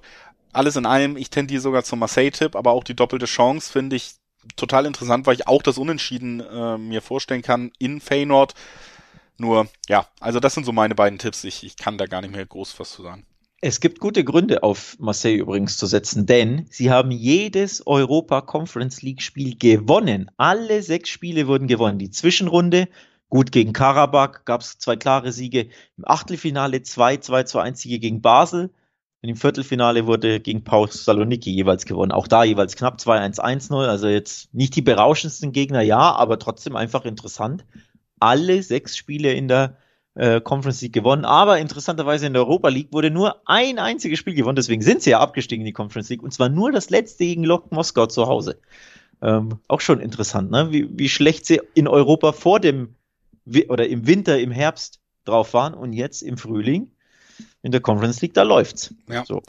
[0.52, 4.14] alles in allem, ich tendiere sogar zum Marseille-Tipp, aber auch die doppelte Chance finde ich
[4.56, 8.54] total interessant, weil ich auch das Unentschieden äh, mir vorstellen kann in Feyenoord.
[9.38, 11.44] Nur, ja, also das sind so meine beiden Tipps.
[11.44, 13.24] Ich, ich kann da gar nicht mehr groß was zu sagen.
[13.64, 19.02] Es gibt gute Gründe auf Marseille übrigens zu setzen, denn sie haben jedes Europa Conference
[19.02, 20.30] League Spiel gewonnen.
[20.36, 22.00] Alle sechs Spiele wurden gewonnen.
[22.00, 22.88] Die Zwischenrunde,
[23.28, 25.68] gut gegen Karabakh, gab es zwei klare Siege.
[25.96, 28.70] Im Achtelfinale 2, 2 zu 1 Siege gegen Basel.
[29.22, 32.10] Und im Viertelfinale wurde gegen Paus Saloniki jeweils gewonnen.
[32.10, 33.86] Auch da jeweils knapp 2-1-1-0.
[33.86, 37.64] Also jetzt nicht die berauschendsten Gegner, ja, aber trotzdem einfach interessant.
[38.18, 39.76] Alle sechs Spiele in der
[40.14, 41.24] äh, Conference League gewonnen.
[41.24, 44.56] Aber interessanterweise in der Europa League wurde nur ein einziges Spiel gewonnen.
[44.56, 46.22] Deswegen sind sie ja abgestiegen in die Conference League.
[46.22, 48.60] Und zwar nur das letzte gegen Lok Moskau zu Hause.
[49.22, 50.72] Ähm, auch schon interessant, ne?
[50.72, 52.96] wie, wie schlecht sie in Europa vor dem
[53.68, 56.90] oder im Winter, im Herbst drauf waren und jetzt im Frühling
[57.62, 58.94] in der Conference League, da läuft's.
[59.08, 59.24] Ja.
[59.24, 59.42] So.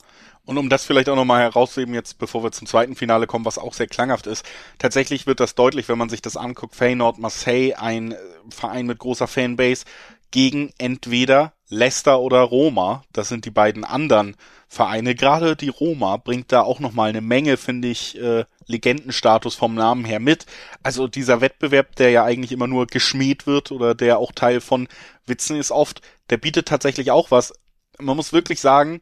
[0.46, 3.58] Und um das vielleicht auch nochmal herauszuheben, jetzt bevor wir zum zweiten Finale kommen, was
[3.58, 4.46] auch sehr klanghaft ist,
[4.78, 8.18] tatsächlich wird das deutlich, wenn man sich das anguckt, Feyenoord, Marseille, ein äh,
[8.50, 9.86] Verein mit großer Fanbase,
[10.32, 13.04] gegen entweder Leicester oder Roma.
[13.14, 14.36] Das sind die beiden anderen
[14.68, 15.14] Vereine.
[15.14, 20.06] Gerade die Roma bringt da auch nochmal eine Menge, finde ich, äh, Legendenstatus vom Namen
[20.06, 20.46] her mit.
[20.82, 24.88] Also dieser Wettbewerb, der ja eigentlich immer nur geschmäht wird oder der auch Teil von
[25.26, 26.02] Witzen ist oft,
[26.32, 27.54] der bietet tatsächlich auch was
[28.00, 29.02] man muss wirklich sagen,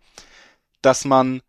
[0.81, 1.41] dass man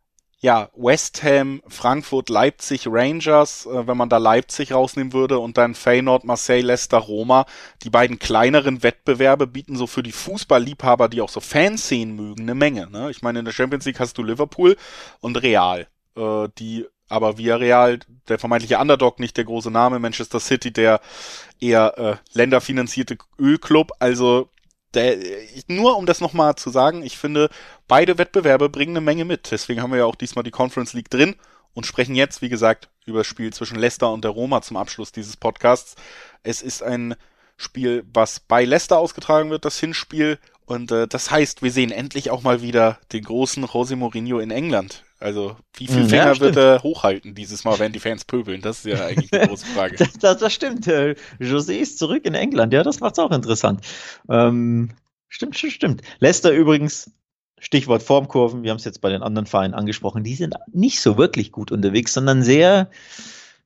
[0.43, 5.77] ja, West Ham, Frankfurt, Leipzig, Rangers, äh, wenn man da Leipzig rausnehmen würde und dann
[5.77, 7.47] Feyenoord, Marseille, Leicester, Roma,
[7.85, 12.57] die beiden kleineren Wettbewerbe bieten so für die Fußballliebhaber, die auch so Fanszenen mögen, eine
[12.57, 12.91] Menge.
[12.91, 13.09] Ne?
[13.13, 14.77] Ich meine, in der Champions League hast du Liverpool
[15.21, 15.87] und Real,
[16.17, 21.01] äh, die aber via Real, der vermeintliche Underdog, nicht der große Name, Manchester City, der
[21.61, 24.49] eher äh, länderfinanzierte Ölclub, also
[24.95, 25.17] der,
[25.69, 27.49] nur um das nochmal zu sagen, ich finde,
[27.89, 29.51] beide Wettbewerbe bringen eine Menge mit.
[29.51, 31.37] Deswegen haben wir ja auch diesmal die Conference League drin
[31.75, 35.13] und sprechen jetzt, wie gesagt, über das Spiel zwischen Leicester und der Roma zum Abschluss
[35.13, 35.97] dieses Podcasts.
[36.43, 37.15] Es ist ein
[37.57, 40.39] Spiel, was bei Leicester ausgetragen wird, das Hinspiel.
[40.67, 44.51] Und äh, das heißt, wir sehen endlich auch mal wieder den großen José Mourinho in
[44.51, 45.03] England.
[45.23, 48.61] Also, wie viel Finger ja, wird er hochhalten dieses Mal, wenn die Fans pöbeln?
[48.61, 49.97] Das ist ja eigentlich die große Frage.
[49.99, 50.89] das, das, das, stimmt.
[50.89, 52.73] Äh, José ist zurück in England.
[52.73, 53.87] Ja, das macht's auch interessant.
[54.29, 54.91] Ähm,
[55.29, 56.03] stimmt, stimmt, stimmt.
[56.19, 57.13] Leicester übrigens,
[57.61, 61.17] Stichwort Formkurven, wir haben es jetzt bei den anderen Vereinen angesprochen, die sind nicht so
[61.17, 62.91] wirklich gut unterwegs, sondern sehr,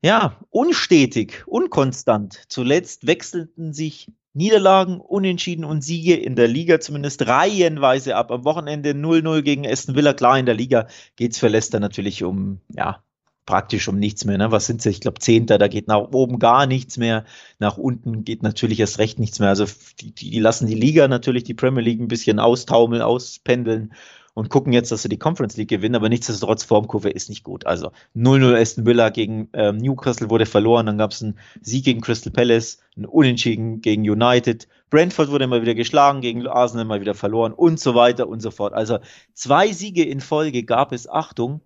[0.03, 2.43] ja, unstetig, unkonstant.
[2.49, 8.31] Zuletzt wechselten sich Niederlagen, Unentschieden und Siege in der Liga zumindest reihenweise ab.
[8.31, 10.13] Am Wochenende 0-0 gegen Aston Villa.
[10.13, 13.03] Klar, in der Liga geht es für Leicester natürlich um, ja,
[13.47, 14.37] praktisch um nichts mehr.
[14.37, 14.53] Ne?
[14.53, 14.91] Was sind sie?
[14.91, 17.25] Ich glaube, Zehnter, da geht nach oben gar nichts mehr.
[17.59, 19.49] Nach unten geht natürlich erst recht nichts mehr.
[19.49, 19.65] Also
[20.01, 23.95] die, die lassen die Liga natürlich, die Premier League ein bisschen austaumeln, auspendeln
[24.37, 27.65] und gucken jetzt, dass sie die Conference League gewinnen, aber nichtsdestotrotz Formkurve ist nicht gut.
[27.65, 32.03] Also 0-0 Aston Villa gegen ähm, Newcastle wurde verloren, dann gab es einen Sieg gegen
[32.03, 37.15] Crystal Palace, ein Unentschieden gegen United, Brentford wurde mal wieder geschlagen, gegen Arsenal mal wieder
[37.15, 38.75] verloren und so weiter und so fort.
[38.75, 38.99] Also
[39.33, 41.63] zwei Siege in Folge gab es, Achtung,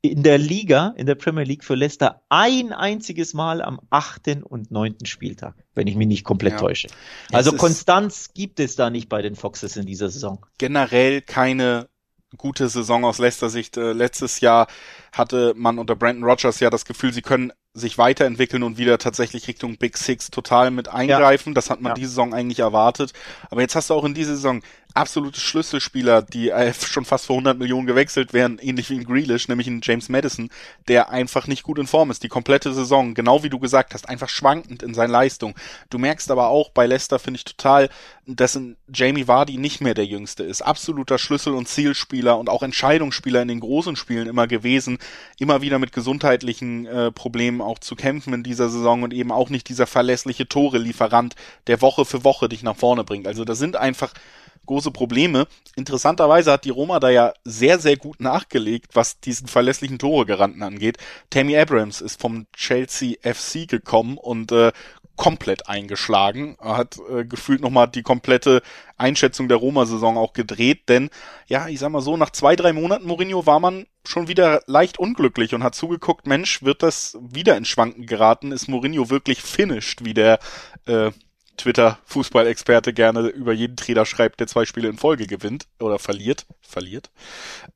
[0.00, 4.72] in der Liga, in der Premier League für Leicester ein einziges Mal am achten und
[4.72, 6.58] neunten Spieltag, wenn ich mich nicht komplett ja.
[6.58, 6.88] täusche.
[7.30, 10.44] Also Konstanz gibt es da nicht bei den Foxes in dieser Saison.
[10.58, 11.88] Generell keine
[12.36, 13.76] gute Saison aus Leicester Sicht.
[13.76, 14.66] Äh, letztes Jahr
[15.12, 19.46] hatte man unter Brandon Rogers ja das Gefühl, sie können sich weiterentwickeln und wieder tatsächlich
[19.48, 21.50] Richtung Big Six total mit eingreifen.
[21.50, 21.54] Ja.
[21.54, 21.94] Das hat man ja.
[21.94, 23.12] diese Saison eigentlich erwartet.
[23.50, 24.62] Aber jetzt hast du auch in dieser Saison
[24.94, 29.48] absolute Schlüsselspieler, die äh, schon fast vor 100 Millionen gewechselt werden, ähnlich wie in Grealish,
[29.48, 30.50] nämlich in James Madison,
[30.88, 34.08] der einfach nicht gut in Form ist, die komplette Saison, genau wie du gesagt hast,
[34.08, 35.54] einfach schwankend in seiner Leistung.
[35.90, 37.90] Du merkst aber auch bei Leicester, finde ich total,
[38.26, 40.62] dass in Jamie Vardy nicht mehr der Jüngste ist.
[40.62, 44.97] Absoluter Schlüssel- und Zielspieler und auch Entscheidungsspieler in den großen Spielen immer gewesen,
[45.38, 49.50] immer wieder mit gesundheitlichen äh, Problemen auch zu kämpfen in dieser Saison und eben auch
[49.50, 51.34] nicht dieser verlässliche Tore-Lieferant,
[51.66, 53.26] der Woche für Woche dich nach vorne bringt.
[53.26, 54.12] Also da sind einfach
[54.68, 55.48] große Probleme.
[55.74, 60.98] Interessanterweise hat die Roma da ja sehr, sehr gut nachgelegt, was diesen verlässlichen Tore-Garanten angeht.
[61.30, 64.70] Tammy Abrams ist vom Chelsea FC gekommen und äh,
[65.18, 66.56] komplett eingeschlagen.
[66.58, 68.62] Hat äh, gefühlt nochmal die komplette
[68.96, 71.10] Einschätzung der Roma-Saison auch gedreht, denn
[71.46, 74.98] ja, ich sag mal so, nach zwei, drei Monaten Mourinho war man schon wieder leicht
[74.98, 78.52] unglücklich und hat zugeguckt, Mensch, wird das wieder ins Schwanken geraten?
[78.52, 80.38] Ist Mourinho wirklich finished, wie der
[80.86, 81.10] äh,
[81.58, 86.46] Twitter-Fußballexperte gerne über jeden Trainer schreibt, der zwei Spiele in Folge gewinnt oder verliert.
[86.62, 87.10] Verliert.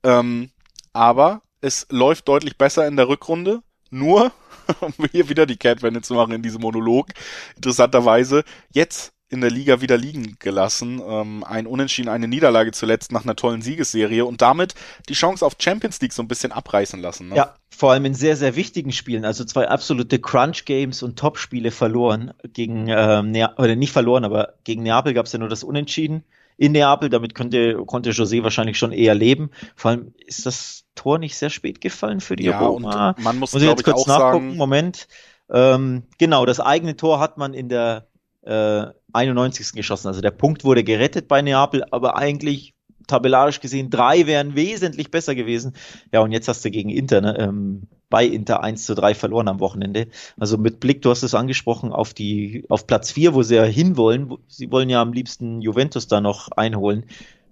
[0.03, 0.49] Ähm,
[0.93, 3.61] aber es läuft deutlich besser in der Rückrunde.
[3.89, 4.31] Nur,
[4.81, 7.07] um hier wieder die Catwende zu machen in diesem Monolog,
[7.55, 11.01] interessanterweise, jetzt in der Liga wieder liegen gelassen.
[11.05, 14.75] Ähm, ein Unentschieden, eine Niederlage zuletzt nach einer tollen Siegesserie und damit
[15.09, 17.29] die Chance auf Champions League so ein bisschen abreißen lassen.
[17.29, 17.35] Ne?
[17.37, 19.25] Ja, vor allem in sehr, sehr wichtigen Spielen.
[19.25, 24.83] Also zwei absolute Crunch-Games und Top-Spiele verloren gegen, ähm, ne oder nicht verloren, aber gegen
[24.83, 26.23] Neapel gab es ja nur das Unentschieden
[26.57, 27.09] in Neapel.
[27.09, 29.51] Damit konnte, konnte José wahrscheinlich schon eher leben.
[29.75, 33.15] Vor allem ist das Tor nicht sehr spät gefallen für die ja, Roma.
[33.19, 34.49] Man muss, muss ich jetzt kurz nachgucken.
[34.49, 35.07] Sagen, Moment.
[35.49, 38.07] Ähm, genau, das eigene Tor hat man in der
[38.41, 39.73] äh, 91.
[39.73, 40.07] geschossen.
[40.07, 42.72] Also der Punkt wurde gerettet bei Neapel, aber eigentlich
[43.07, 45.73] tabellarisch gesehen drei wären wesentlich besser gewesen.
[46.11, 49.47] Ja, und jetzt hast du gegen Inter, ne, ähm, bei Inter 1 zu 3 verloren
[49.47, 50.07] am Wochenende.
[50.37, 53.63] Also mit Blick, du hast es angesprochen, auf die, auf Platz 4, wo sie ja
[53.63, 54.35] hinwollen.
[54.47, 57.05] Sie wollen ja am liebsten Juventus da noch einholen.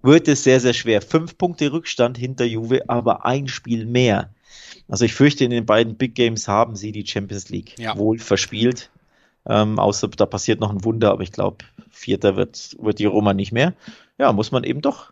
[0.03, 1.01] Wird es sehr, sehr schwer.
[1.01, 4.29] Fünf Punkte Rückstand hinter Juve, aber ein Spiel mehr.
[4.87, 7.97] Also ich fürchte, in den beiden Big Games haben sie die Champions League ja.
[7.97, 8.91] wohl verspielt.
[9.47, 13.33] Ähm, außer da passiert noch ein Wunder, aber ich glaube, Vierter wird, wird die Roma
[13.33, 13.73] nicht mehr.
[14.19, 15.11] Ja, muss man eben doch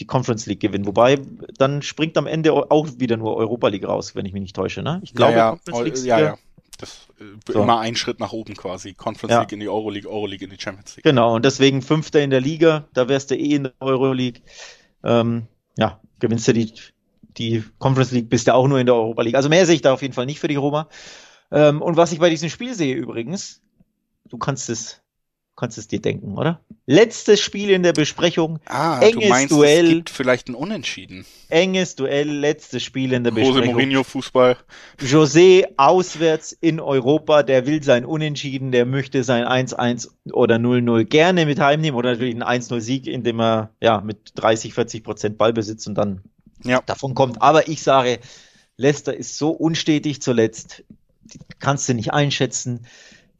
[0.00, 0.86] die Conference League gewinnen.
[0.86, 1.20] Wobei,
[1.58, 4.82] dann springt am Ende auch wieder nur Europa League raus, wenn ich mich nicht täusche.
[4.82, 5.00] Ne?
[5.02, 6.38] Ich glaube, ja, ja, League ja, ja.
[6.78, 7.62] Das äh, so.
[7.62, 8.94] immer ein Schritt nach oben quasi.
[8.94, 9.40] Conference ja.
[9.40, 11.04] League in die Euroleague, Euroleague in die Champions League.
[11.04, 14.42] Genau, und deswegen Fünfter in der Liga, da wärst du eh in der Euroleague.
[15.04, 16.72] Ähm, ja, gewinnst du die,
[17.36, 19.36] die Conference League, bist du auch nur in der Europa League.
[19.36, 20.88] Also mehr sehe ich da auf jeden Fall nicht für die Roma.
[21.52, 23.62] Ähm, und was ich bei diesem Spiel sehe übrigens,
[24.28, 25.02] du kannst es,
[25.56, 26.60] kannst es dir denken, oder?
[26.86, 28.58] Letztes Spiel in der Besprechung.
[28.66, 29.84] Ah, enges du meinst, Duell.
[29.86, 31.24] Es gibt vielleicht ein Unentschieden.
[31.48, 33.64] Enges Duell, letztes Spiel in der Jose Besprechung.
[33.64, 34.56] Jose Mourinho Fußball.
[35.00, 41.46] José auswärts in Europa, der will sein Unentschieden, der möchte sein 1-1 oder 0-0 gerne
[41.46, 45.86] mit heimnehmen oder natürlich einen 1-0 Sieg, indem er ja mit 30, 40 Prozent Ballbesitz
[45.86, 46.22] und dann
[46.64, 46.82] ja.
[46.84, 47.40] davon kommt.
[47.42, 48.18] Aber ich sage,
[48.76, 50.82] Leicester ist so unstetig zuletzt
[51.58, 52.86] kannst du nicht einschätzen.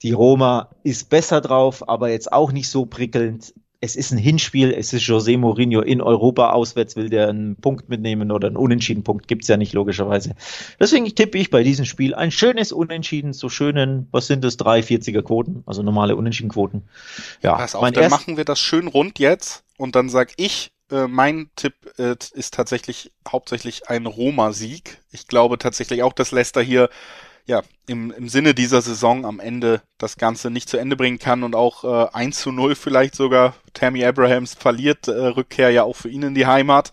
[0.04, 3.54] Die Roma ist besser drauf, aber jetzt auch nicht so prickelnd.
[3.80, 7.88] Es ist ein Hinspiel, es ist José Mourinho in Europa auswärts, will der einen Punkt
[7.88, 10.34] mitnehmen oder einen unentschieden Punkt, gibt's ja nicht logischerweise.
[10.78, 14.80] Deswegen tippe ich bei diesem Spiel ein schönes Unentschieden, so schönen, was sind das, drei
[14.80, 16.86] 40er Quoten, also normale Unentschiedenquoten.
[17.42, 21.06] Ja, Pass auf, dann machen wir das schön rund jetzt und dann sag ich, äh,
[21.06, 25.00] mein Tipp äh, ist tatsächlich hauptsächlich ein Roma-Sieg.
[25.12, 26.90] Ich glaube tatsächlich auch, dass Leicester hier
[27.46, 31.42] ja, im, im Sinne dieser Saison am Ende das Ganze nicht zu Ende bringen kann
[31.42, 35.96] und auch äh, 1 zu 0 vielleicht sogar Tammy Abrahams verliert, äh, Rückkehr ja auch
[35.96, 36.90] für ihn in die Heimat.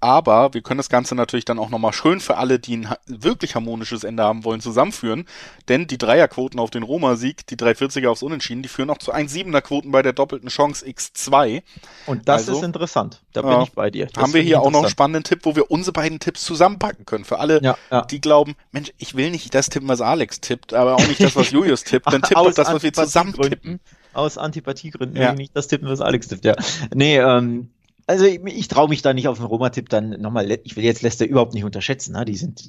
[0.00, 3.56] Aber wir können das Ganze natürlich dann auch nochmal schön für alle, die ein wirklich
[3.56, 5.24] harmonisches Ende haben wollen, zusammenführen.
[5.68, 9.90] Denn die Dreierquoten auf den Roma-Sieg, die 340er aufs Unentschieden, die führen auch zu 1,7er-Quoten
[9.90, 11.62] bei der doppelten Chance X2.
[12.06, 13.22] Und das also, ist interessant.
[13.32, 14.06] Da bin äh, ich bei dir.
[14.06, 17.04] Das haben wir hier auch noch einen spannenden Tipp, wo wir unsere beiden Tipps zusammenpacken
[17.04, 17.24] können.
[17.24, 18.02] Für alle, ja, ja.
[18.02, 21.34] die glauben, Mensch, ich will nicht das tippen, was Alex tippt, aber auch nicht das,
[21.34, 22.06] was Julius tippt.
[22.06, 23.80] Dann tippt doch das, was wir zusammen tippen.
[24.12, 25.32] Aus Antipathiegründen ja.
[25.32, 26.54] nicht das tippen, was Alex tippt, ja.
[26.94, 27.70] Nee, ähm,
[28.08, 31.02] also ich, ich traue mich da nicht auf den Roma-Tipp dann nochmal, ich will jetzt
[31.02, 32.24] Leicester überhaupt nicht unterschätzen, ne?
[32.24, 32.62] die sind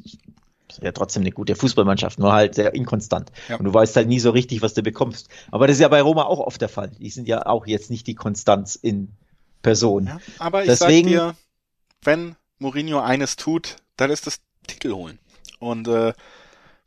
[0.82, 3.32] ja trotzdem eine gute Fußballmannschaft, nur halt sehr inkonstant.
[3.48, 3.56] Ja.
[3.56, 5.30] Und du weißt halt nie so richtig, was du bekommst.
[5.50, 6.92] Aber das ist ja bei Roma auch oft der Fall.
[7.00, 9.14] Die sind ja auch jetzt nicht die Konstanz in
[9.62, 10.08] Person.
[10.08, 11.36] Ja, aber ich Deswegen, sag dir,
[12.04, 15.20] wenn Mourinho eines tut, das ist das Titel holen.
[15.60, 16.14] Und äh,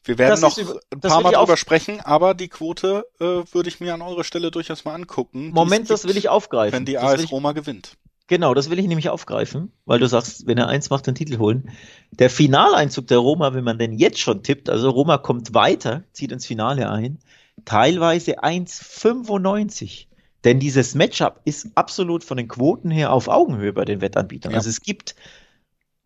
[0.05, 3.81] wir werden noch ist, ein paar Mal drüber sprechen, aber die Quote äh, würde ich
[3.81, 5.51] mir an eurer Stelle durchaus mal angucken.
[5.53, 6.77] Moment, das will ich aufgreifen.
[6.77, 7.97] Wenn die das AS Roma gewinnt.
[8.33, 11.37] Genau, das will ich nämlich aufgreifen, weil du sagst, wenn er eins macht, den Titel
[11.37, 11.69] holen.
[12.13, 16.33] Der Finaleinzug der Roma, wenn man denn jetzt schon tippt, also Roma kommt weiter, zieht
[16.33, 17.19] ins Finale ein,
[17.67, 20.07] teilweise 1,95.
[20.45, 24.53] Denn dieses Matchup ist absolut von den Quoten her auf Augenhöhe bei den Wettanbietern.
[24.53, 24.57] Ja.
[24.57, 25.15] Also es gibt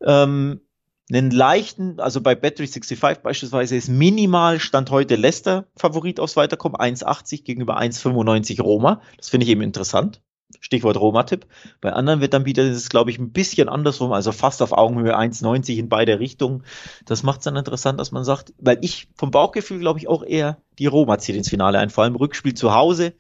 [0.04, 0.60] ähm,
[1.08, 6.76] einen leichten, also bei Battery 65 beispielsweise ist minimal Stand heute Leicester Favorit aufs Weiterkommen,
[6.76, 9.00] 1,80 gegenüber 1,95 Roma.
[9.16, 10.22] Das finde ich eben interessant.
[10.60, 11.46] Stichwort Roma-Tipp.
[11.80, 15.76] Bei anderen Wettanbietern ist es, glaube ich, ein bisschen andersrum, also fast auf Augenhöhe 1,90
[15.76, 16.64] in beide Richtungen.
[17.04, 20.22] Das macht es dann interessant, dass man sagt, weil ich vom Bauchgefühl glaube ich auch
[20.22, 23.14] eher die Roma zieht ins Finale ein, vor allem Rückspiel zu Hause.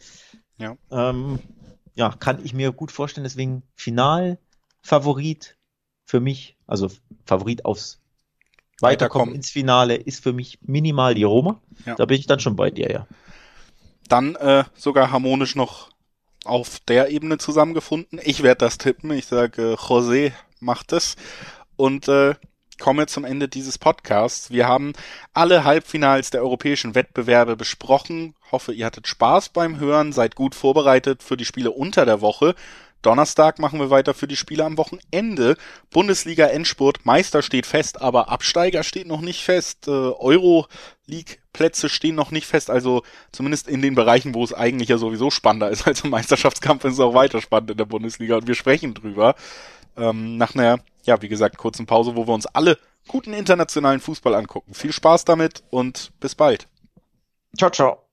[0.58, 0.76] Ja.
[0.90, 1.38] Ähm,
[1.94, 5.56] ja, kann ich mir gut vorstellen, deswegen Finalfavorit
[6.04, 6.90] für mich, also
[7.24, 8.00] Favorit aufs
[8.80, 11.60] Weiterkommen ins Finale ist für mich minimal die Roma.
[11.86, 11.94] Ja.
[11.94, 13.06] Da bin ich dann schon bei dir, ja.
[14.08, 15.90] Dann äh, sogar harmonisch noch
[16.46, 18.20] auf der Ebene zusammengefunden.
[18.22, 19.10] Ich werde das tippen.
[19.10, 21.16] Ich sage, äh, José macht es.
[21.76, 22.34] Und äh,
[22.78, 24.50] komme zum Ende dieses Podcasts.
[24.50, 24.92] Wir haben
[25.32, 28.34] alle Halbfinals der europäischen Wettbewerbe besprochen.
[28.52, 32.54] Hoffe, ihr hattet Spaß beim Hören, seid gut vorbereitet für die Spiele unter der Woche.
[33.06, 35.56] Donnerstag machen wir weiter für die Spiele am Wochenende.
[35.90, 39.86] Bundesliga Endspurt, Meister steht fest, aber Absteiger steht noch nicht fest.
[39.86, 40.66] Äh, Euro
[41.06, 44.98] League Plätze stehen noch nicht fest, also zumindest in den Bereichen, wo es eigentlich ja
[44.98, 48.48] sowieso spannender ist als im Meisterschaftskampf, ist es auch weiter spannend in der Bundesliga und
[48.48, 49.36] wir sprechen drüber.
[49.96, 52.76] Ähm, nach einer, ja, wie gesagt, kurzen Pause, wo wir uns alle
[53.06, 54.74] guten internationalen Fußball angucken.
[54.74, 56.66] Viel Spaß damit und bis bald.
[57.56, 58.05] Ciao, ciao.